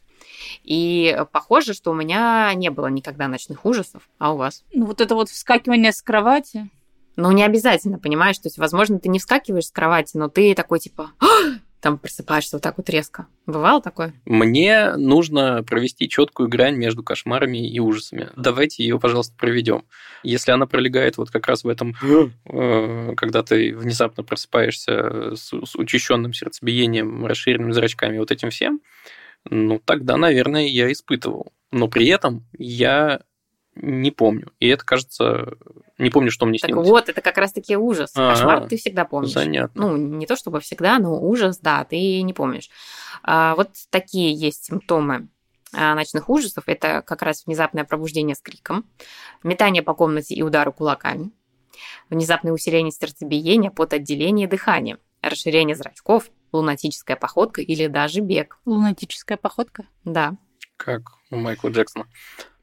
И 0.63 1.17
похоже, 1.33 1.75
что 1.75 1.91
у 1.91 1.95
меня 1.95 2.53
не 2.55 2.71
было 2.71 2.87
никогда 2.89 3.29
ночных 3.29 3.65
ужасов, 3.65 4.09
а 4.19 4.33
у 4.33 4.37
вас? 4.37 4.65
Ну, 4.73 4.87
вот 4.87 5.01
это 5.01 5.15
вот 5.15 5.29
вскакивание 5.29 5.93
с 5.93 6.03
кровати. 6.03 6.71
Ну, 7.17 7.31
не 7.33 7.45
обязательно, 7.45 7.99
понимаешь? 7.99 8.39
То 8.39 8.47
есть, 8.47 8.59
возможно, 8.59 8.99
ты 8.99 9.09
не 9.09 9.19
вскакиваешь 9.19 9.67
с 9.67 9.71
кровати, 9.71 10.17
но 10.17 10.29
ты 10.29 10.55
такой 10.55 10.79
типа 10.79 11.11
там 11.81 11.99
просыпаешься 11.99 12.57
вот 12.57 12.63
так 12.63 12.77
вот 12.77 12.89
резко. 12.89 13.27
Бывало 13.47 13.81
такое? 13.83 14.15
Мне 14.25 14.97
нужно 14.97 15.63
провести 15.63 16.09
четкую 16.09 16.49
грань 16.49 16.77
между 16.77 17.03
кошмарами 17.03 17.69
и 17.69 17.79
ужасами. 17.81 18.29
Давайте 18.37 18.85
ее, 18.85 19.01
пожалуйста, 19.01 19.35
проведем. 19.37 19.85
Если 20.23 20.53
она 20.53 20.67
пролегает 20.67 21.17
вот 21.17 21.31
как 21.31 21.47
раз 21.47 21.65
в 21.65 21.69
этом, 21.69 21.95
э, 22.45 23.15
когда 23.17 23.43
ты 23.43 23.75
внезапно 23.75 24.23
просыпаешься 24.23 25.35
с, 25.35 25.51
с 25.51 25.75
учащенным 25.75 26.33
сердцебиением, 26.33 27.27
расширенными 27.27 27.73
зрачками, 27.73 28.19
вот 28.19 28.31
этим 28.31 28.51
всем, 28.51 28.81
ну, 29.45 29.81
тогда, 29.85 30.17
наверное, 30.17 30.67
я 30.67 30.91
испытывал. 30.91 31.53
Но 31.71 31.89
при 31.89 32.07
этом 32.09 32.47
я 32.59 33.21
не 33.75 34.11
помню. 34.11 34.53
И 34.59 34.69
это, 34.69 34.85
кажется, 34.85 35.55
не 35.99 36.11
помню, 36.11 36.31
что 36.31 36.47
мне 36.47 36.59
так 36.59 36.71
снилось. 36.71 36.89
вот, 36.89 37.09
это 37.09 37.21
как 37.21 37.39
раз-таки 37.39 37.77
ужас. 37.77 38.13
А-а-а. 38.17 38.35
Кошмар 38.35 38.69
ты 38.69 38.77
всегда 38.77 39.05
помнишь. 39.05 39.33
Занятно. 39.33 39.89
Ну, 39.89 39.97
не 39.97 40.27
то 40.27 40.37
чтобы 40.37 40.61
всегда, 40.61 40.99
но 40.99 41.21
ужас, 41.21 41.59
да, 41.59 41.85
ты 41.85 42.23
не 42.23 42.33
помнишь. 42.33 42.69
А, 43.23 43.55
вот 43.55 43.71
такие 43.91 44.33
есть 44.35 44.65
симптомы 44.65 45.29
а, 45.73 45.95
ночных 45.95 46.29
ужасов. 46.29 46.65
Это 46.67 47.03
как 47.03 47.23
раз 47.23 47.47
внезапное 47.47 47.85
пробуждение 47.85 48.35
с 48.35 48.41
криком, 48.41 48.85
метание 49.43 49.83
по 49.83 49.95
комнате 49.95 50.35
и 50.35 50.43
удары 50.43 50.73
кулаками, 50.73 51.31
внезапное 52.09 52.53
усиление 52.53 52.93
сердцебиения, 52.93 53.71
потоотделение 53.71 54.49
дыхания, 54.49 54.99
расширение 55.23 55.77
зрачков, 55.77 56.31
лунатическая 56.53 57.17
походка 57.17 57.61
или 57.63 57.87
даже 57.87 58.21
бег. 58.21 58.59
Лунатическая 58.65 59.39
походка? 59.39 59.85
Да. 60.05 60.37
Как 60.77 61.03
у 61.31 61.37
Майкла 61.37 61.69
Джексона. 61.69 62.07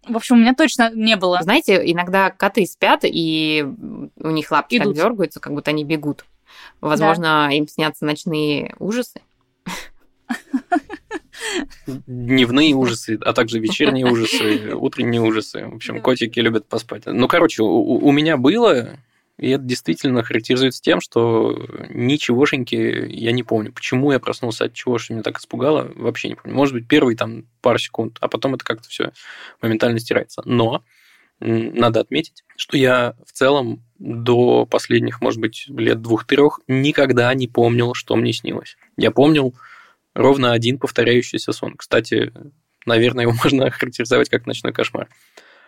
В 0.07 0.15
общем, 0.15 0.37
у 0.37 0.39
меня 0.39 0.53
точно 0.53 0.91
не 0.93 1.15
было. 1.15 1.41
Знаете, 1.41 1.81
иногда 1.83 2.29
коты 2.29 2.65
спят, 2.65 3.01
и 3.03 3.65
у 4.17 4.29
них 4.29 4.51
лапки 4.51 4.77
Идут. 4.77 4.95
так 4.95 5.03
дергаются, 5.03 5.39
как 5.39 5.53
будто 5.53 5.71
они 5.71 5.83
бегут. 5.83 6.25
Возможно, 6.81 7.47
да. 7.49 7.53
им 7.53 7.67
снятся 7.67 8.05
ночные 8.05 8.75
ужасы. 8.79 9.21
Дневные 11.85 12.73
ужасы, 12.73 13.19
а 13.23 13.33
также 13.33 13.59
вечерние 13.59 14.05
ужасы, 14.05 14.73
утренние 14.75 15.21
ужасы. 15.21 15.67
В 15.67 15.75
общем, 15.75 16.01
котики 16.01 16.39
любят 16.39 16.67
поспать. 16.67 17.03
Ну, 17.05 17.27
короче, 17.27 17.63
у, 17.63 17.97
у 17.97 18.11
меня 18.11 18.37
было, 18.37 18.97
и 19.37 19.49
это 19.49 19.63
действительно 19.63 20.23
характеризуется 20.23 20.81
тем, 20.81 20.99
что 20.99 21.67
ничегошеньки 21.89 22.75
я 22.75 23.31
не 23.31 23.43
помню. 23.43 23.71
Почему 23.71 24.11
я 24.11 24.19
проснулся, 24.19 24.65
от 24.65 24.73
чего, 24.73 24.97
что 24.97 25.13
меня 25.13 25.23
так 25.23 25.37
испугало, 25.37 25.91
вообще 25.95 26.29
не 26.29 26.35
помню. 26.35 26.55
Может 26.55 26.73
быть, 26.73 26.87
первые 26.87 27.15
там 27.15 27.45
пару 27.61 27.77
секунд, 27.77 28.17
а 28.19 28.27
потом 28.27 28.55
это 28.55 28.65
как-то 28.65 28.89
все 28.89 29.11
моментально 29.61 29.99
стирается. 29.99 30.41
Но 30.45 30.83
надо 31.39 31.99
отметить, 31.99 32.43
что 32.55 32.77
я 32.77 33.13
в 33.27 33.31
целом 33.31 33.83
до 33.99 34.65
последних, 34.65 35.21
может 35.21 35.39
быть, 35.39 35.65
лет 35.67 36.01
двух-трех 36.01 36.61
никогда 36.67 37.31
не 37.35 37.47
помнил, 37.47 37.93
что 37.93 38.15
мне 38.15 38.33
снилось. 38.33 38.75
Я 38.97 39.11
помнил 39.11 39.55
ровно 40.15 40.51
один 40.51 40.79
повторяющийся 40.79 41.51
сон. 41.51 41.75
Кстати, 41.77 42.33
наверное, 42.87 43.23
его 43.23 43.33
можно 43.43 43.69
характеризовать 43.69 44.29
как 44.29 44.47
ночной 44.47 44.73
кошмар 44.73 45.09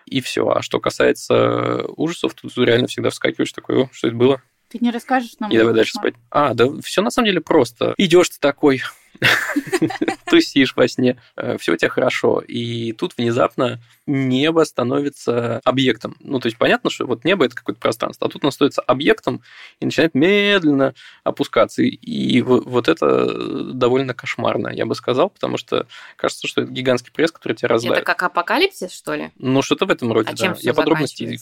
и 0.09 0.21
все. 0.21 0.47
А 0.49 0.61
что 0.61 0.79
касается 0.79 1.85
ужасов, 1.95 2.33
тут 2.33 2.57
реально 2.57 2.87
всегда 2.87 3.09
вскакиваешь 3.09 3.53
такой, 3.53 3.89
что 3.91 4.07
это 4.07 4.15
было? 4.15 4.41
Ты 4.69 4.77
не 4.81 4.91
расскажешь 4.91 5.31
нам? 5.39 5.51
И 5.51 5.57
давай 5.57 5.73
дальше 5.73 5.93
спать. 5.93 6.13
А, 6.29 6.53
да 6.53 6.67
все 6.83 7.01
на 7.01 7.09
самом 7.09 7.27
деле 7.27 7.41
просто. 7.41 7.95
Идешь 7.97 8.29
ты 8.29 8.39
такой, 8.39 8.81
тусишь 10.29 10.75
во 10.75 10.87
сне, 10.87 11.17
э, 11.35 11.57
все 11.57 11.73
у 11.73 11.75
тебя 11.75 11.89
хорошо. 11.89 12.39
И 12.39 12.93
тут 12.93 13.17
внезапно 13.17 13.79
небо 14.05 14.63
становится 14.63 15.61
объектом. 15.63 16.15
Ну, 16.19 16.39
то 16.39 16.47
есть 16.47 16.57
понятно, 16.57 16.89
что 16.89 17.05
вот 17.05 17.25
небо 17.25 17.45
это 17.45 17.55
какое-то 17.55 17.79
пространство, 17.79 18.27
а 18.27 18.29
тут 18.29 18.43
оно 18.43 18.51
становится 18.51 18.81
объектом 18.81 19.41
и 19.79 19.85
начинает 19.85 20.15
медленно 20.15 20.93
опускаться. 21.23 21.83
И 21.83 22.41
вот 22.41 22.87
это 22.87 23.73
довольно 23.73 24.13
кошмарно, 24.13 24.69
я 24.69 24.85
бы 24.85 24.95
сказал, 24.95 25.29
потому 25.29 25.57
что 25.57 25.87
кажется, 26.15 26.47
что 26.47 26.61
это 26.61 26.71
гигантский 26.71 27.11
пресс, 27.11 27.31
который 27.31 27.53
тебя 27.53 27.69
раздавит. 27.69 27.97
Это 27.97 28.05
как 28.05 28.23
апокалипсис, 28.23 28.91
что 28.91 29.15
ли? 29.15 29.31
Ну, 29.37 29.61
что-то 29.61 29.85
в 29.85 29.91
этом 29.91 30.11
роде, 30.11 30.31
а 30.31 30.35
да. 30.35 30.55
Я 30.59 30.73
подробности, 30.73 31.23
не 31.23 31.37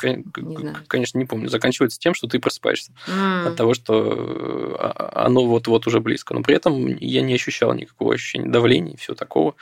конечно, 0.88 1.18
не 1.18 1.26
помню. 1.26 1.50
Заканчивается 1.50 2.00
тем, 2.00 2.14
что 2.14 2.28
ты 2.28 2.40
просыпаешься 2.40 2.92
mm. 3.08 3.48
от 3.48 3.56
того, 3.56 3.74
что 3.74 4.76
а, 4.80 5.26
оно 5.26 5.46
вот-вот 5.46 5.88
уже 5.88 6.00
близко. 6.00 6.34
Но 6.34 6.42
при 6.42 6.56
этом 6.56 6.98
я 7.00 7.22
не 7.22 7.34
ощущал 7.58 7.74
никакого 7.74 8.14
ощущения 8.14 8.50
давления 8.50 8.94
и 8.94 8.98
всего 8.98 9.16
такого. 9.16 9.56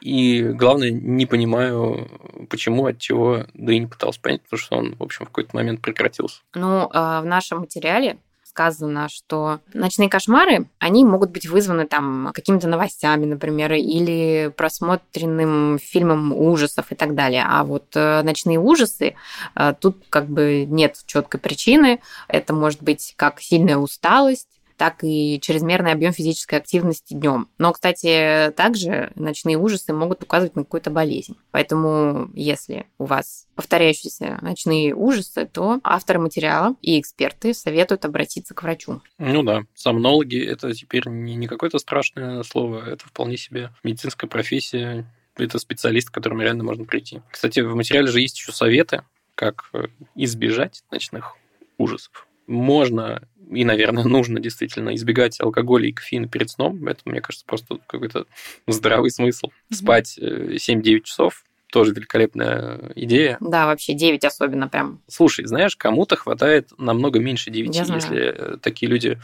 И 0.00 0.42
главное, 0.42 0.90
не 0.90 1.26
понимаю, 1.26 2.08
почему, 2.50 2.86
от 2.86 2.98
чего, 2.98 3.44
да 3.54 3.72
и 3.72 3.78
не 3.78 3.86
пытался 3.86 4.20
понять, 4.20 4.42
потому 4.42 4.58
что 4.58 4.76
он, 4.76 4.96
в 4.96 5.02
общем, 5.02 5.26
в 5.26 5.28
какой-то 5.28 5.54
момент 5.54 5.80
прекратился. 5.80 6.40
Ну, 6.54 6.88
а 6.92 7.20
в 7.20 7.26
нашем 7.26 7.60
материале 7.60 8.16
сказано, 8.44 9.08
что 9.08 9.60
ночные 9.72 10.10
кошмары, 10.10 10.66
они 10.78 11.04
могут 11.04 11.30
быть 11.30 11.46
вызваны 11.46 11.86
там 11.86 12.32
какими-то 12.34 12.68
новостями, 12.68 13.24
например, 13.24 13.72
или 13.72 14.52
просмотренным 14.54 15.78
фильмом 15.78 16.34
ужасов 16.34 16.90
и 16.90 16.94
так 16.94 17.14
далее. 17.14 17.46
А 17.48 17.64
вот 17.64 17.84
э, 17.94 18.22
ночные 18.22 18.58
ужасы, 18.58 19.14
э, 19.54 19.74
тут 19.80 20.04
как 20.10 20.26
бы 20.26 20.66
нет 20.68 20.96
четкой 21.06 21.40
причины. 21.40 22.00
Это 22.28 22.52
может 22.52 22.82
быть 22.82 23.14
как 23.16 23.40
сильная 23.40 23.78
усталость, 23.78 24.48
так 24.82 25.04
и 25.04 25.38
чрезмерный 25.40 25.92
объем 25.92 26.12
физической 26.12 26.56
активности 26.56 27.14
днем. 27.14 27.48
Но, 27.56 27.72
кстати, 27.72 28.52
также 28.56 29.12
ночные 29.14 29.56
ужасы 29.56 29.92
могут 29.92 30.24
указывать 30.24 30.56
на 30.56 30.64
какую-то 30.64 30.90
болезнь. 30.90 31.36
Поэтому, 31.52 32.28
если 32.34 32.88
у 32.98 33.04
вас 33.04 33.46
повторяющиеся 33.54 34.40
ночные 34.42 34.92
ужасы, 34.92 35.46
то 35.46 35.78
авторы 35.84 36.18
материала 36.18 36.74
и 36.82 36.98
эксперты 36.98 37.54
советуют 37.54 38.04
обратиться 38.04 38.54
к 38.54 38.64
врачу. 38.64 39.00
Ну 39.18 39.44
да, 39.44 39.62
сомнологи– 39.72 40.44
это 40.44 40.74
теперь 40.74 41.06
не, 41.06 41.36
не 41.36 41.46
какое-то 41.46 41.78
страшное 41.78 42.42
слово, 42.42 42.84
это 42.84 43.06
вполне 43.06 43.36
себе 43.36 43.70
медицинская 43.84 44.28
профессия, 44.28 45.06
это 45.36 45.60
специалист, 45.60 46.10
к 46.10 46.14
которому 46.14 46.42
реально 46.42 46.64
можно 46.64 46.84
прийти. 46.84 47.22
Кстати, 47.30 47.60
в 47.60 47.72
материале 47.76 48.08
же 48.08 48.20
есть 48.20 48.36
еще 48.36 48.50
советы, 48.50 49.04
как 49.36 49.70
э, 49.74 49.84
избежать 50.16 50.82
ночных 50.90 51.36
ужасов. 51.78 52.26
Можно 52.46 53.22
и, 53.50 53.64
наверное, 53.64 54.04
нужно 54.04 54.40
действительно 54.40 54.94
избегать 54.94 55.40
алкоголя 55.40 55.88
и 55.88 55.92
кофеина 55.92 56.28
перед 56.28 56.50
сном. 56.50 56.86
Это, 56.88 57.00
мне 57.04 57.20
кажется, 57.20 57.44
просто 57.46 57.78
какой-то 57.86 58.26
здравый 58.66 59.10
смысл. 59.10 59.48
Спать 59.70 60.18
7-9 60.18 60.96
э, 60.96 61.00
часов 61.00 61.44
тоже 61.70 61.94
великолепная 61.94 62.92
идея. 62.96 63.38
Да, 63.40 63.66
вообще 63.66 63.94
9 63.94 64.24
особенно 64.24 64.68
прям. 64.68 65.00
Слушай, 65.08 65.46
знаешь, 65.46 65.74
кому-то 65.74 66.16
хватает 66.16 66.68
намного 66.76 67.18
меньше 67.18 67.50
9, 67.50 67.74
если 67.74 68.20
э, 68.20 68.56
такие 68.58 68.90
люди 68.90 69.18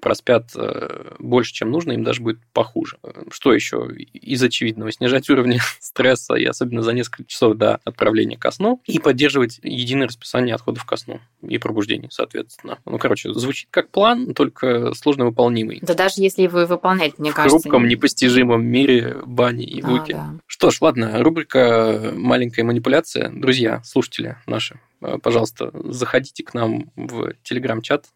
проспят 0.00 0.50
э, 0.56 1.14
больше, 1.18 1.52
чем 1.52 1.70
нужно, 1.70 1.92
им 1.92 2.04
даже 2.04 2.22
будет 2.22 2.38
похуже. 2.52 2.98
Что 3.30 3.52
еще 3.52 3.88
из 4.12 4.42
очевидного? 4.42 4.92
Снижать 4.92 5.28
уровни 5.30 5.60
стресса, 5.80 6.34
и 6.34 6.44
особенно 6.44 6.82
за 6.82 6.92
несколько 6.92 7.24
часов 7.24 7.56
до 7.56 7.80
отправления 7.84 8.36
ко 8.36 8.50
сну, 8.50 8.80
и 8.86 8.98
поддерживать 8.98 9.60
единое 9.62 10.08
расписание 10.08 10.54
отходов 10.54 10.84
ко 10.84 10.96
сну 10.96 11.20
и 11.42 11.58
пробуждения, 11.58 12.08
соответственно. 12.10 12.78
Ну, 12.84 12.98
короче, 12.98 13.32
звучит 13.32 13.68
как 13.70 13.90
план, 13.90 14.34
только 14.34 14.94
сложно 14.94 15.26
выполнимый. 15.26 15.80
Да 15.82 15.94
даже 15.94 16.14
если 16.22 16.42
его 16.42 16.66
выполнять, 16.66 17.18
мне 17.18 17.30
в 17.30 17.34
кажется... 17.34 17.58
В 17.58 17.62
хрупком, 17.62 17.88
непостижимом 17.88 18.64
мире 18.64 19.16
бани 19.24 19.64
и 19.64 19.82
вуки. 19.82 20.12
А, 20.12 20.16
да. 20.16 20.34
Что 20.46 20.70
ж, 20.70 20.80
ладно, 20.80 21.22
рубрика 21.22 22.12
«Маленькая 22.14 22.64
манипуляция». 22.64 23.30
Друзья, 23.30 23.82
слушатели 23.84 24.36
наши, 24.46 24.80
э, 25.00 25.18
пожалуйста, 25.22 25.70
заходите 25.84 26.44
к 26.44 26.54
нам 26.54 26.90
в 26.96 27.32
телеграм-чат, 27.42 28.06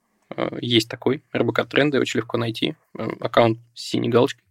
есть 0.60 0.88
такой, 0.88 1.22
РБК 1.34 1.66
Тренды, 1.68 2.00
очень 2.00 2.20
легко 2.20 2.38
найти, 2.38 2.74
э, 2.98 3.08
аккаунт 3.20 3.58
с 3.74 3.82
синей 3.82 4.08
галочкой. 4.08 4.44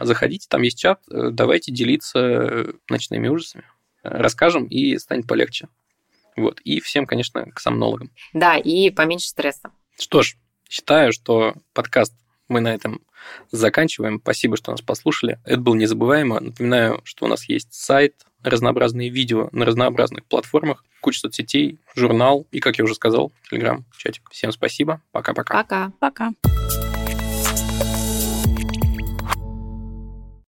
Заходите, 0.00 0.46
там 0.48 0.62
есть 0.62 0.78
чат, 0.78 1.00
э, 1.10 1.30
давайте 1.30 1.72
делиться 1.72 2.74
ночными 2.88 3.28
ужасами. 3.28 3.64
Расскажем, 4.02 4.66
и 4.66 4.98
станет 4.98 5.26
полегче. 5.26 5.68
Вот. 6.36 6.60
И 6.60 6.80
всем, 6.80 7.06
конечно, 7.06 7.50
к 7.50 7.60
сомнологам. 7.60 8.10
Да, 8.32 8.56
и 8.56 8.90
поменьше 8.90 9.28
стресса. 9.28 9.70
Что 9.98 10.22
ж, 10.22 10.36
считаю, 10.68 11.12
что 11.12 11.54
подкаст 11.72 12.14
мы 12.48 12.60
на 12.60 12.74
этом 12.74 13.00
заканчиваем. 13.50 14.20
Спасибо, 14.22 14.56
что 14.56 14.70
нас 14.70 14.82
послушали. 14.82 15.38
Это 15.44 15.60
было 15.60 15.74
незабываемо. 15.74 16.40
Напоминаю, 16.40 17.00
что 17.04 17.24
у 17.26 17.28
нас 17.28 17.48
есть 17.48 17.72
сайт, 17.72 18.14
разнообразные 18.42 19.08
видео 19.08 19.48
на 19.52 19.64
разнообразных 19.64 20.24
платформах, 20.24 20.84
куча 21.00 21.20
соцсетей, 21.20 21.78
журнал 21.94 22.46
и, 22.50 22.60
как 22.60 22.78
я 22.78 22.84
уже 22.84 22.94
сказал, 22.94 23.32
телеграм, 23.48 23.84
чатик. 23.96 24.28
Всем 24.30 24.52
спасибо. 24.52 25.00
Пока-пока. 25.12 25.54
Пока. 25.54 25.92
Пока. 25.98 26.32